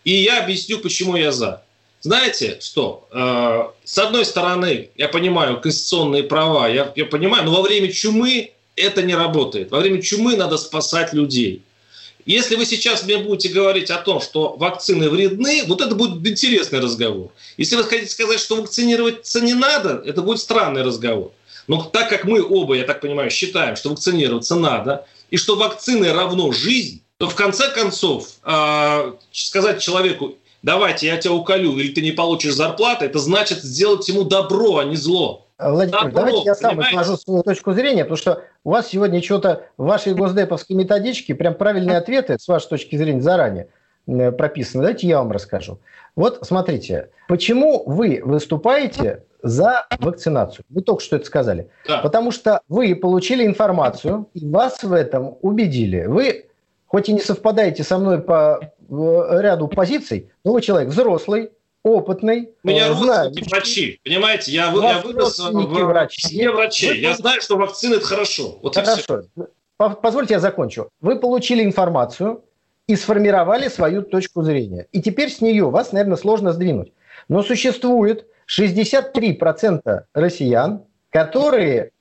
[0.04, 1.62] И я объясню, почему я за.
[2.00, 3.06] Знаете что?
[3.12, 8.52] Э, с одной стороны, я понимаю конституционные права, я, я понимаю, но во время чумы
[8.74, 9.70] это не работает.
[9.70, 11.62] Во время чумы надо спасать людей.
[12.26, 16.80] Если вы сейчас мне будете говорить о том, что вакцины вредны, вот это будет интересный
[16.80, 17.32] разговор.
[17.56, 21.32] Если вы хотите сказать, что вакцинироваться не надо, это будет странный разговор.
[21.66, 26.12] Но так как мы оба, я так понимаю, считаем, что вакцинироваться надо, и что вакцины
[26.12, 32.02] равно жизнь, то в конце концов э, сказать человеку, давайте я тебя уколю, или ты
[32.02, 35.46] не получишь зарплаты, это значит сделать ему добро, а не зло.
[35.58, 39.66] Владимир, добро, давайте я сам изложу свою точку зрения, потому что у вас сегодня что-то
[39.76, 43.68] в вашей госдеповской методичке прям правильные ответы с вашей точки зрения заранее
[44.06, 44.82] э, прописаны.
[44.82, 45.78] Давайте я вам расскажу.
[46.16, 50.64] Вот смотрите, почему вы выступаете за вакцинацию?
[50.68, 51.68] Вы только что это сказали.
[51.86, 51.98] Да.
[51.98, 56.06] Потому что вы получили информацию, и вас в этом убедили.
[56.06, 56.46] Вы,
[56.90, 61.50] хоть и не совпадаете со мной по ряду позиций, но вы человек взрослый,
[61.84, 62.50] опытный.
[62.64, 64.50] У меня родственники врачи, понимаете?
[64.50, 66.20] Я, я вырос в врачи.
[66.20, 66.90] семье врачей.
[66.90, 66.96] Вы...
[66.96, 68.58] Я знаю, что вакцины– это хорошо.
[68.60, 69.22] Вот хорошо.
[69.76, 70.88] Позвольте я закончу.
[71.00, 72.42] Вы получили информацию
[72.88, 74.88] и сформировали свою точку зрения.
[74.90, 76.92] И теперь с нее вас, наверное, сложно сдвинуть.
[77.28, 81.92] Но существует 63% россиян, которые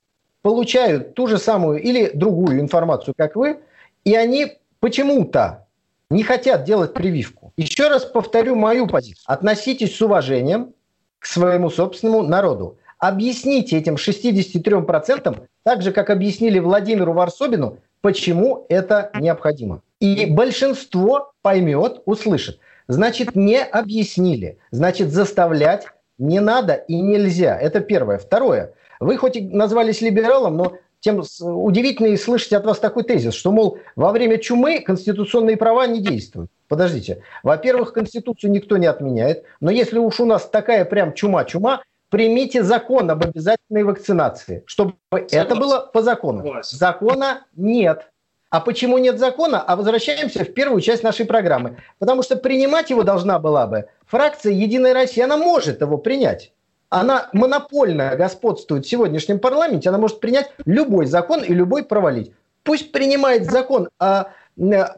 [0.42, 3.60] получают ту же самую или другую информацию, как вы,
[4.04, 5.68] и они почему-то
[6.10, 7.54] не хотят делать прививку.
[7.58, 9.24] Еще раз повторю мою позицию.
[9.28, 10.74] Относитесь с уважением
[11.20, 12.78] к своему собственному народу.
[12.98, 19.82] Объясните этим 63%, так же, как объяснили Владимиру Варсобину, почему это необходимо.
[20.00, 22.60] И большинство поймет, услышит.
[22.88, 24.58] Значит, не объяснили.
[24.72, 25.88] Значит, заставлять
[26.18, 27.58] не надо и нельзя.
[27.58, 28.18] Это первое.
[28.18, 28.74] Второе.
[29.00, 33.52] Вы хоть и назвались либералом, но тем удивительно и слышать от вас такой тезис, что,
[33.52, 36.52] мол, во время чумы конституционные права не действуют.
[36.68, 37.24] Подождите.
[37.42, 43.10] Во-первых, Конституцию никто не отменяет, но если уж у нас такая прям чума-чума, примите закон
[43.10, 45.40] об обязательной вакцинации, чтобы Согласен.
[45.40, 46.44] это было по закону.
[46.44, 46.78] Согласен.
[46.78, 48.08] Закона нет.
[48.50, 49.62] А почему нет закона?
[49.62, 51.78] А возвращаемся в первую часть нашей программы.
[52.00, 55.26] Потому что принимать его должна была бы фракция «Единая Россия».
[55.26, 56.52] Она может его принять
[56.90, 62.34] она монопольно господствует в сегодняшнем парламенте, она может принять любой закон и любой провалить.
[62.64, 64.26] Пусть принимает закон о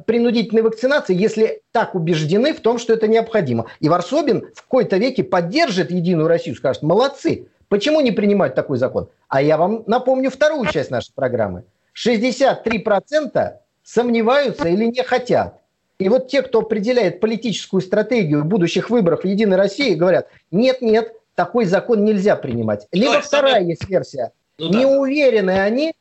[0.05, 3.67] принудительной вакцинации, если так убеждены в том, что это необходимо.
[3.79, 9.09] И Варсобин в какой-то веке поддержит Единую Россию, скажет, молодцы, почему не принимать такой закон?
[9.27, 11.63] А я вам напомню вторую часть нашей программы.
[11.95, 13.51] 63%
[13.83, 15.59] сомневаются или не хотят.
[15.99, 21.65] И вот те, кто определяет политическую стратегию будущих выборов в Единой России, говорят, нет-нет, такой
[21.65, 22.87] закон нельзя принимать.
[22.91, 23.69] Либо Давай, вторая самое...
[23.69, 24.31] есть версия.
[24.57, 24.99] Ну, не да.
[24.99, 25.93] уверены они,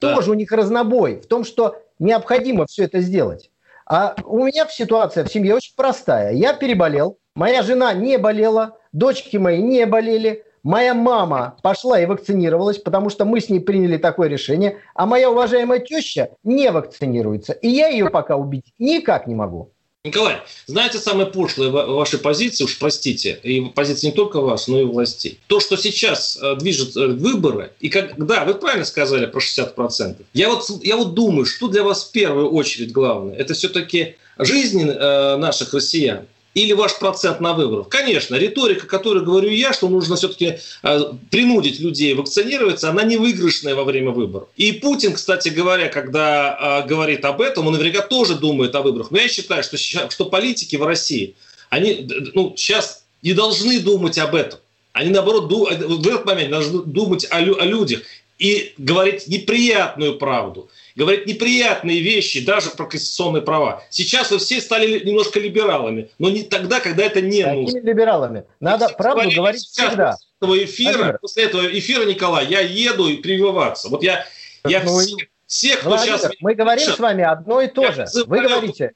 [0.00, 0.14] да.
[0.14, 3.50] тоже у них разнобой в том, что необходимо все это сделать.
[3.86, 6.32] А у меня ситуация в семье очень простая.
[6.32, 12.78] Я переболел, моя жена не болела, дочки мои не болели, моя мама пошла и вакцинировалась,
[12.78, 17.52] потому что мы с ней приняли такое решение, а моя уважаемая теща не вакцинируется.
[17.52, 19.70] И я ее пока убить никак не могу.
[20.06, 24.84] Николай, знаете самые пошлые ваши позиции, уж простите, и позиции не только вас, но и
[24.84, 25.40] властей.
[25.46, 30.16] То, что сейчас э, движет э, выборы, и как, да, вы правильно сказали про 60%.
[30.34, 34.86] Я вот, я вот думаю, что для вас в первую очередь главное, это все-таки жизнь
[34.86, 37.88] э, наших россиян или ваш процент на выборах.
[37.88, 43.74] Конечно, риторика, которую говорю я, что нужно все-таки э, принудить людей вакцинироваться, она не выигрышная
[43.74, 44.48] во время выборов.
[44.56, 49.10] И Путин, кстати говоря, когда э, говорит об этом, он наверняка тоже думает о выборах.
[49.10, 51.34] Но я считаю, что, что политики в России,
[51.70, 54.60] они ну, сейчас не должны думать об этом.
[54.92, 58.02] Они, наоборот, в этот момент должны думать о, о людях
[58.38, 63.82] и говорить неприятную правду, говорить неприятные вещи, даже про конституционные права.
[63.90, 67.78] Сейчас вы все стали немножко либералами, но не тогда, когда это не Какими нужно.
[67.80, 68.44] либералами?
[68.60, 70.12] Надо правду говорить всегда.
[70.12, 73.88] После этого, эфира, после этого эфира, Николай, я еду и прививаться.
[73.88, 74.26] Вот я,
[74.66, 76.32] я ну, всех, всех, кто Владимир, сейчас...
[76.40, 78.06] Мы говорим с вами одно и то же.
[78.26, 78.92] Вы говорите,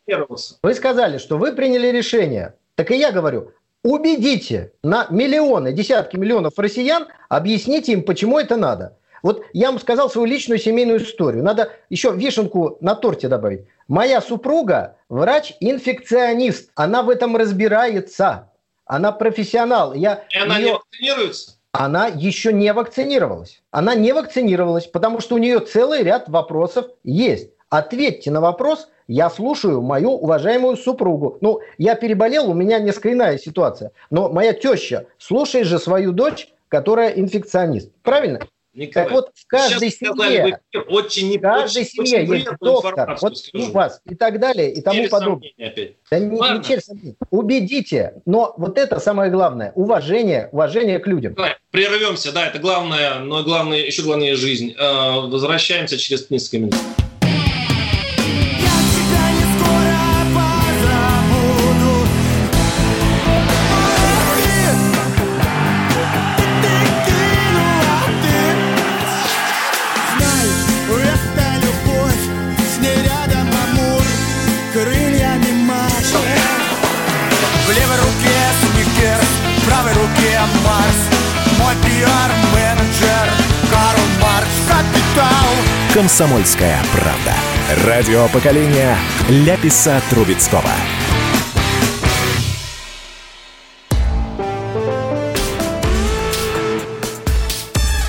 [0.62, 2.54] вы сказали, что вы приняли решение.
[2.74, 8.97] Так и я говорю, убедите на миллионы, десятки миллионов россиян, объясните им, почему это надо.
[9.22, 11.42] Вот я вам сказал свою личную семейную историю.
[11.42, 13.66] Надо еще вишенку на торте добавить.
[13.88, 16.70] Моя супруга врач-инфекционист.
[16.74, 18.50] Она в этом разбирается.
[18.84, 19.94] Она профессионал.
[19.94, 20.66] Я И она ее...
[20.66, 21.52] не вакцинируется?
[21.72, 23.62] Она еще не вакцинировалась.
[23.70, 27.50] Она не вакцинировалась, потому что у нее целый ряд вопросов есть.
[27.70, 31.36] Ответьте на вопрос, я слушаю мою уважаемую супругу.
[31.42, 33.92] Ну, я переболел, у меня несколько иная ситуация.
[34.10, 37.92] Но моя теща, слушай же свою дочь, которая инфекционист.
[38.02, 38.40] Правильно?
[38.78, 43.70] Николай, так вот, в каждой семье, очень в каждой семье очень есть доктор, вот у
[43.72, 45.50] вас и так далее, и тому подобное.
[46.10, 47.16] Да не, не через сомнения.
[47.30, 51.34] Убедите, но вот это самое главное, уважение, уважение к людям.
[51.34, 54.74] Давай, прервемся, да, это главное, но главное, еще главное жизнь.
[54.78, 56.76] Э, возвращаемся через несколько минут.
[85.94, 87.34] «Комсомольская правда».
[87.86, 88.96] Радио поколения
[89.28, 90.62] Ляписа Трубецкого.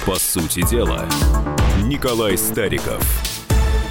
[0.05, 1.05] По сути дела,
[1.83, 3.03] Николай Стариков.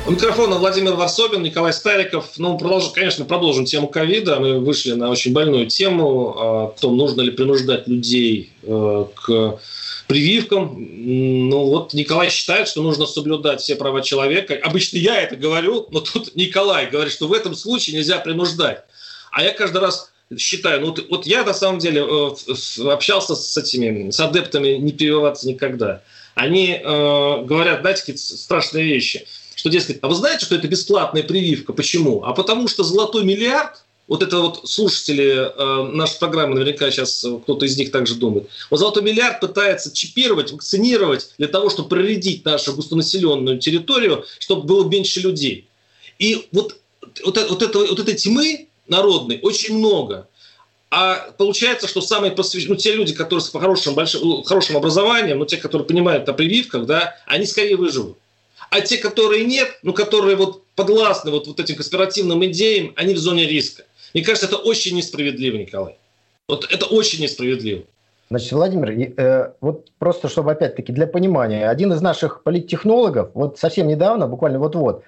[0.08, 2.30] У микрофона Владимир Варсобин, Николай Стариков.
[2.38, 4.40] Ну, продолжим, конечно, продолжим тему ковида.
[4.40, 9.58] Мы вышли на очень больную тему о том, нужно ли принуждать людей э, к
[10.06, 10.78] прививкам.
[10.78, 14.58] Ну вот Николай считает, что нужно соблюдать все права человека.
[14.62, 18.84] Обычно я это говорю, но тут Николай говорит, что в этом случае нельзя принуждать.
[19.30, 23.54] А я каждый раз считаю, ну вот, вот я на самом деле э, общался с
[23.58, 26.00] этими, с адептами не прививаться никогда.
[26.34, 29.26] Они э, говорят, знаете, какие страшные вещи,
[29.58, 31.72] что, дескать, а вы знаете, что это бесплатная прививка?
[31.72, 32.22] Почему?
[32.22, 37.66] А потому что золотой миллиард вот это вот слушатели э, нашей программы, наверняка сейчас кто-то
[37.66, 38.48] из них также думает.
[38.70, 44.88] Вот «Золотой миллиард» пытается чипировать, вакцинировать для того, чтобы проредить нашу густонаселенную территорию, чтобы было
[44.88, 45.66] меньше людей.
[46.20, 46.76] И вот,
[47.24, 50.28] вот, вот, это, вот этой тьмы народной очень много.
[50.90, 55.46] А получается, что самые посвященные, ну, те люди, которые с хорошим, большим, хорошим образованием, ну,
[55.46, 58.16] те, которые понимают о прививках, да, они скорее выживут.
[58.70, 63.18] А те, которые нет, ну, которые вот подвластны вот, вот этим конспиративным идеям, они в
[63.18, 63.84] зоне риска.
[64.14, 65.98] Мне кажется, это очень несправедливо, Николай.
[66.48, 67.84] Вот это очень несправедливо.
[68.30, 73.88] Значит, Владимир, э, вот просто чтобы опять-таки для понимания, один из наших политтехнологов вот совсем
[73.88, 75.02] недавно, буквально вот-вот,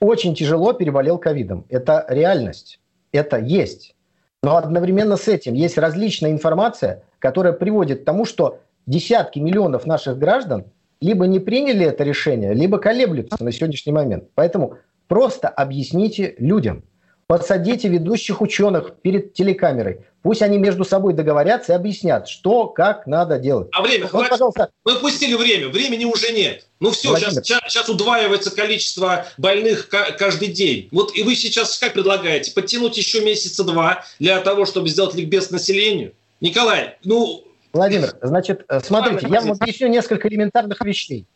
[0.00, 1.66] очень тяжело переболел ковидом.
[1.68, 2.80] Это реальность,
[3.12, 3.94] это есть.
[4.42, 10.18] Но одновременно с этим есть различная информация, которая приводит к тому, что десятки миллионов наших
[10.18, 10.64] граждан
[11.04, 14.24] либо не приняли это решение, либо колеблются на сегодняшний момент.
[14.34, 16.82] Поэтому просто объясните людям–
[17.26, 20.00] Подсадите ведущих ученых перед телекамерой.
[20.22, 23.68] Пусть они между собой договорятся и объяснят, что, как надо делать.
[23.72, 24.30] А время, вот, хватит.
[24.30, 24.70] пожалуйста.
[24.84, 26.66] Мы пустили время, времени уже нет.
[26.80, 30.88] Ну все, сейчас, сейчас, сейчас удваивается количество больных каждый день.
[30.92, 32.52] Вот и вы сейчас как предлагаете?
[32.52, 36.12] Подтянуть еще месяца два для того, чтобы сделать ликбез населению?
[36.40, 37.44] Николай, ну...
[37.74, 41.26] Владимир, значит, э, смотрите, я вам объясню несколько элементарных вещей.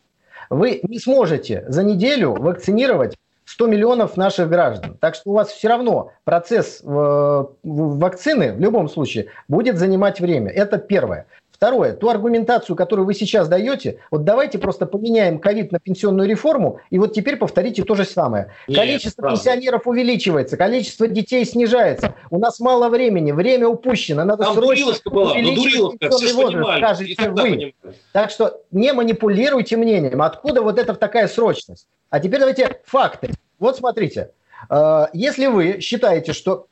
[0.49, 4.97] Вы не сможете за неделю вакцинировать 100 миллионов наших граждан.
[4.99, 10.49] Так что у вас все равно процесс э, вакцины в любом случае будет занимать время.
[10.49, 11.25] Это первое.
[11.59, 16.79] Второе, ту аргументацию, которую вы сейчас даете, вот давайте просто поменяем ковид на пенсионную реформу,
[16.89, 18.53] и вот теперь повторите то же самое.
[18.69, 19.37] Нет, количество правда.
[19.37, 22.15] пенсионеров увеличивается, количество детей снижается.
[22.29, 24.23] У нас мало времени, время упущено.
[24.23, 27.41] Надо Там срочно была, увеличивать пенсионный возраст, понимали, скажете вы.
[27.41, 27.75] Понимали.
[28.13, 30.21] Так что не манипулируйте мнением.
[30.21, 31.87] Откуда вот эта такая срочность?
[32.09, 33.31] А теперь давайте факты.
[33.59, 34.31] Вот смотрите,
[34.69, 36.67] э, если вы считаете, что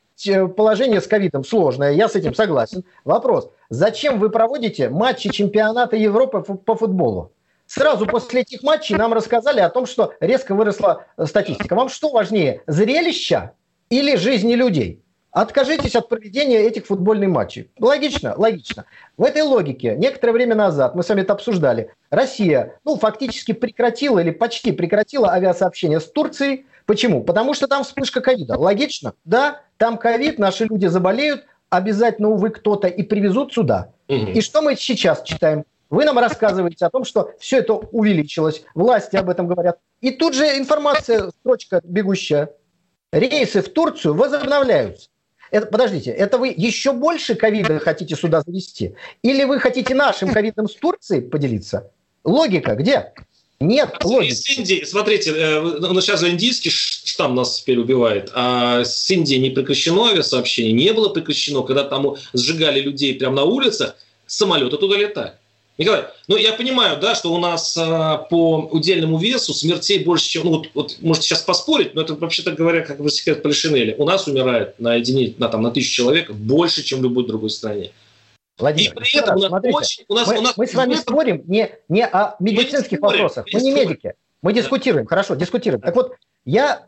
[0.56, 2.84] положение с ковидом сложное, я с этим согласен.
[3.04, 7.32] Вопрос, зачем вы проводите матчи чемпионата Европы по футболу?
[7.66, 11.74] Сразу после этих матчей нам рассказали о том, что резко выросла статистика.
[11.74, 13.52] Вам что важнее, зрелище
[13.90, 15.02] или жизни людей?
[15.30, 17.70] Откажитесь от проведения этих футбольных матчей.
[17.78, 18.34] Логично?
[18.36, 18.86] Логично.
[19.18, 24.18] В этой логике некоторое время назад, мы с вами это обсуждали, Россия ну, фактически прекратила
[24.18, 26.64] или почти прекратила авиасообщение с Турцией.
[26.88, 27.22] Почему?
[27.22, 28.56] Потому что там вспышка ковида.
[28.58, 29.12] Логично?
[29.26, 33.92] Да, там ковид, наши люди заболеют, обязательно, увы, кто-то и привезут сюда.
[34.08, 34.30] Угу.
[34.30, 35.64] И что мы сейчас читаем?
[35.90, 39.78] Вы нам рассказываете о том, что все это увеличилось, власти об этом говорят.
[40.00, 42.54] И тут же информация, строчка бегущая.
[43.12, 45.10] Рейсы в Турцию возобновляются.
[45.50, 48.94] Это, подождите, это вы еще больше ковида хотите сюда завести?
[49.20, 51.90] Или вы хотите нашим ковидом с Турцией поделиться?
[52.24, 53.12] Логика где?
[53.60, 54.34] Нет логики.
[54.34, 59.40] С Индии, смотрите, э, ну, сейчас же индийский штамм нас теперь убивает, а с Индией
[59.40, 63.96] не прекращено авиасообщение, не было прекращено, когда там сжигали людей прямо на улицах,
[64.26, 65.32] самолеты туда летали.
[65.76, 70.44] Николай, ну я понимаю, да, что у нас а, по удельному весу смертей больше, чем,
[70.44, 73.94] ну вот, вот можете сейчас поспорить, но это вообще-то говоря, как бы секрет Полишинеля.
[73.96, 77.50] У нас умирает на единицу, на, там, на тысячу человек больше, чем в любой другой
[77.50, 77.92] стране.
[78.58, 80.94] Владимир, и при этом раз, смотрите, очень, у нас, мы, у нас, мы с вами
[80.94, 85.08] спорим не, не о медицинских мы вопросах, мы не медики, мы дискутируем, да.
[85.10, 85.80] хорошо, дискутируем.
[85.80, 86.86] Так вот, я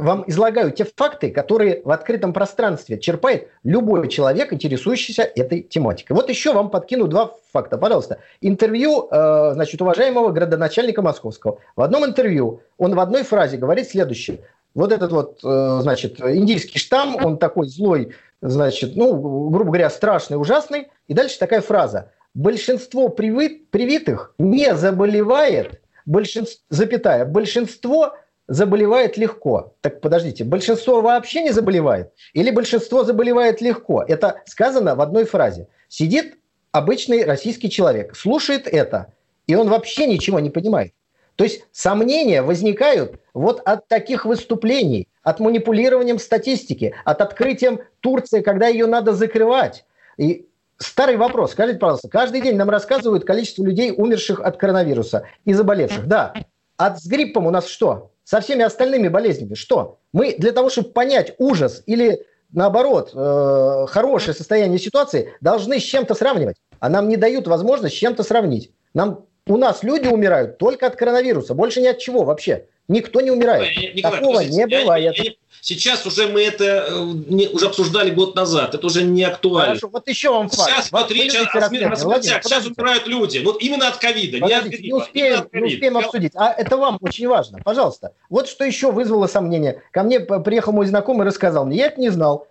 [0.00, 6.16] вам излагаю те факты, которые в открытом пространстве черпает любой человек, интересующийся этой тематикой.
[6.16, 7.78] Вот еще вам подкину два факта.
[7.78, 11.58] Пожалуйста, интервью, э, значит, уважаемого градоначальника Московского.
[11.76, 14.40] В одном интервью он в одной фразе говорит следующее.
[14.74, 19.12] Вот этот вот, э, значит, индийский штамм, он такой злой, значит, ну,
[19.50, 20.88] грубо говоря, страшный, ужасный.
[21.08, 22.12] И дальше такая фраза.
[22.34, 28.14] Большинство привитых не заболевает, большинство, запятая, большинство
[28.46, 29.74] заболевает легко.
[29.80, 32.12] Так подождите, большинство вообще не заболевает?
[32.32, 34.02] Или большинство заболевает легко?
[34.02, 35.68] Это сказано в одной фразе.
[35.88, 36.36] Сидит
[36.72, 39.12] обычный российский человек, слушает это,
[39.46, 40.92] и он вообще ничего не понимает.
[41.40, 48.66] То есть сомнения возникают вот от таких выступлений, от манипулированием статистики, от открытием Турции, когда
[48.66, 49.86] ее надо закрывать.
[50.18, 55.54] И старый вопрос, скажите, пожалуйста, каждый день нам рассказывают количество людей, умерших от коронавируса и
[55.54, 56.06] заболевших.
[56.06, 56.34] Да,
[56.76, 58.10] а с гриппом у нас что?
[58.22, 59.54] со всеми остальными болезнями.
[59.54, 59.98] Что?
[60.12, 66.14] Мы для того, чтобы понять ужас или наоборот, э, хорошее состояние ситуации, должны с чем-то
[66.14, 66.58] сравнивать.
[66.80, 68.72] А нам не дают возможность с чем-то сравнить.
[68.92, 72.66] Нам, у нас люди умирают только от коронавируса, больше ни от чего вообще.
[72.88, 73.94] Никто не умирает.
[73.94, 75.16] Николай, Такого не бывает.
[75.16, 78.74] Я, я, Сейчас уже мы это э, не, уже обсуждали год назад.
[78.74, 79.74] Это уже не актуально.
[79.74, 80.70] Хорошо, вот еще вам факт.
[80.70, 82.42] Сейчас вот речь о, о смертях.
[82.42, 83.38] Сейчас умирают люди.
[83.38, 84.82] Вот именно от ковида, не от гриппа.
[84.82, 86.32] Не успеем, не успеем обсудить.
[86.34, 87.58] А это вам очень важно.
[87.62, 88.12] Пожалуйста.
[88.28, 89.82] Вот что еще вызвало сомнение.
[89.92, 91.76] Ко мне приехал мой знакомый и рассказал мне.
[91.76, 92.48] Я это не знал.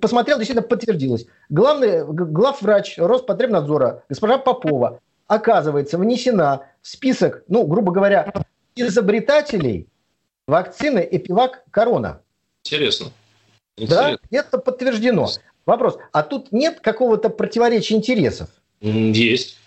[0.00, 1.26] Посмотрел, действительно подтвердилось.
[1.48, 8.32] Главный главврач Роспотребнадзора, госпожа Попова, оказывается, внесена в список, ну, грубо говоря,
[8.74, 9.88] изобретателей
[10.46, 12.22] вакцины Эпивак Корона.
[12.64, 13.12] Интересно.
[13.76, 14.18] Интересно.
[14.30, 15.28] Да, это подтверждено.
[15.64, 18.48] Вопрос, а тут нет какого-то противоречия интересов?
[18.80, 19.58] Есть.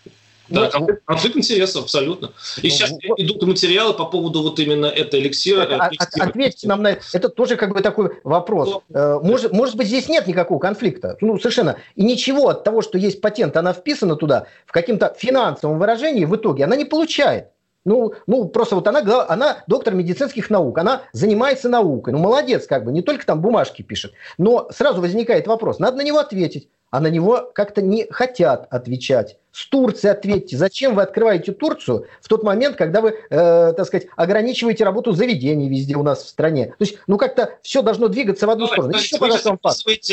[0.49, 2.31] Да, ну, конфликт, конфликт интересов, абсолютно.
[2.61, 3.19] И ну, сейчас вот.
[3.19, 5.61] идут материалы по поводу вот именно этой эликсира.
[5.61, 6.25] А, эликсира.
[6.25, 7.01] Ответьте нам на это.
[7.13, 8.81] Это тоже как бы такой вопрос.
[8.89, 11.17] Но, э, может, может быть, здесь нет никакого конфликта.
[11.21, 11.77] Ну, совершенно.
[11.95, 16.35] И ничего от того, что есть патент, она вписана туда в каким-то финансовом выражении, в
[16.35, 17.49] итоге она не получает.
[17.85, 22.13] Ну, ну, просто вот она, она доктор медицинских наук, она занимается наукой.
[22.13, 24.13] Ну, молодец, как бы, не только там бумажки пишет.
[24.37, 26.69] Но сразу возникает вопрос, надо на него ответить.
[26.91, 30.57] А на него как-то не хотят отвечать с Турции ответьте.
[30.57, 35.67] Зачем вы открываете Турцию в тот момент, когда вы, э, так сказать, ограничиваете работу заведений
[35.67, 36.67] везде у нас в стране?
[36.67, 38.97] То есть, ну как-то все должно двигаться в одну Давай, сторону.
[38.97, 39.45] Еще, вы сейчас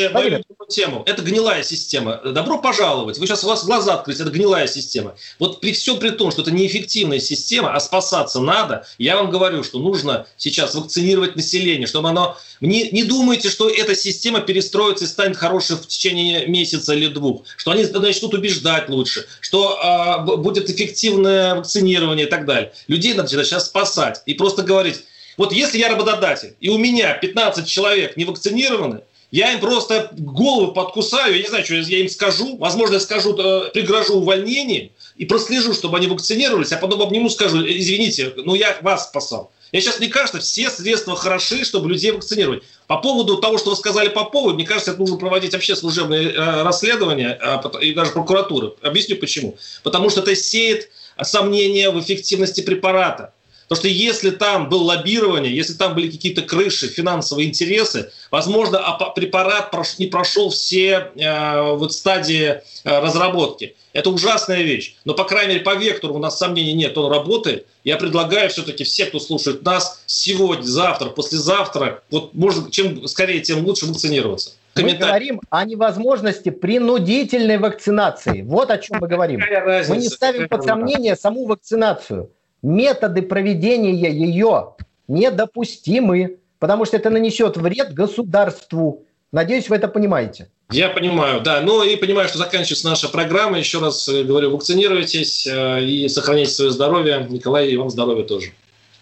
[0.09, 1.03] мою тему.
[1.05, 2.19] Это гнилая система.
[2.25, 3.19] Добро пожаловать.
[3.19, 5.15] Вы сейчас, у вас глаза открылись, это гнилая система.
[5.39, 9.63] Вот при всем при том, что это неэффективная система, а спасаться надо, я вам говорю,
[9.63, 12.37] что нужно сейчас вакцинировать население, чтобы оно...
[12.59, 17.43] Не, не думайте, что эта система перестроится и станет хорошей в течение месяца или двух,
[17.57, 22.73] что они начнут убеждать лучше, что а, будет эффективное вакцинирование и так далее.
[22.87, 25.03] Людей надо сейчас спасать и просто говорить,
[25.37, 30.71] вот если я работодатель, и у меня 15 человек не вакцинированы, я им просто голову
[30.71, 35.25] подкусаю, я не знаю, что я им скажу, возможно, я скажу, э, пригрожу увольнением и
[35.25, 39.51] прослежу, чтобы они вакцинировались, а потом обниму, скажу, извините, ну я вас спасал.
[39.71, 42.63] Я сейчас, мне кажется, все средства хороши, чтобы людей вакцинировать.
[42.87, 46.31] По поводу того, что вы сказали по поводу, мне кажется, это нужно проводить вообще служебные
[46.31, 48.73] э, расследования э, и даже прокуратуры.
[48.81, 49.57] Объясню почему.
[49.83, 50.89] Потому что это сеет
[51.21, 53.33] сомнения в эффективности препарата.
[53.67, 58.79] Потому что если там было лоббирование, если там были какие-то крыши, финансовые интересы, возможно,
[59.13, 63.75] препарат не прошел все э, вот стадии э, разработки.
[63.91, 64.95] Это ужасная вещь.
[65.03, 67.67] Но, по крайней мере, по вектору у нас сомнений нет, он работает.
[67.83, 73.65] Я предлагаю все-таки все, кто слушает нас, сегодня, завтра, послезавтра, вот можно, чем скорее, тем
[73.65, 74.51] лучше вакцинироваться.
[74.75, 78.43] Мы говорим о невозможности принудительной вакцинации.
[78.43, 79.39] Вот о чем мы говорим.
[79.39, 82.29] Мы не ставим под сомнение саму вакцинацию.
[82.67, 84.73] Методы проведения ее
[85.07, 89.05] недопустимы, потому что это нанесет вред государству.
[89.31, 90.49] Надеюсь, вы это понимаете.
[90.69, 91.61] Я понимаю, да.
[91.61, 93.57] Ну и понимаю, что заканчивается наша программа.
[93.57, 97.25] Еще раз э, говорю, вакцинируйтесь э, и сохраняйте свое здоровье.
[97.29, 98.47] Николай, и вам здоровья тоже.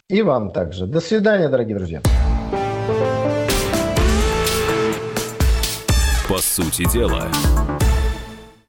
[0.10, 0.86] И вам также.
[0.86, 2.04] До свидания, дорогие друзья.
[6.30, 7.28] По сути дела,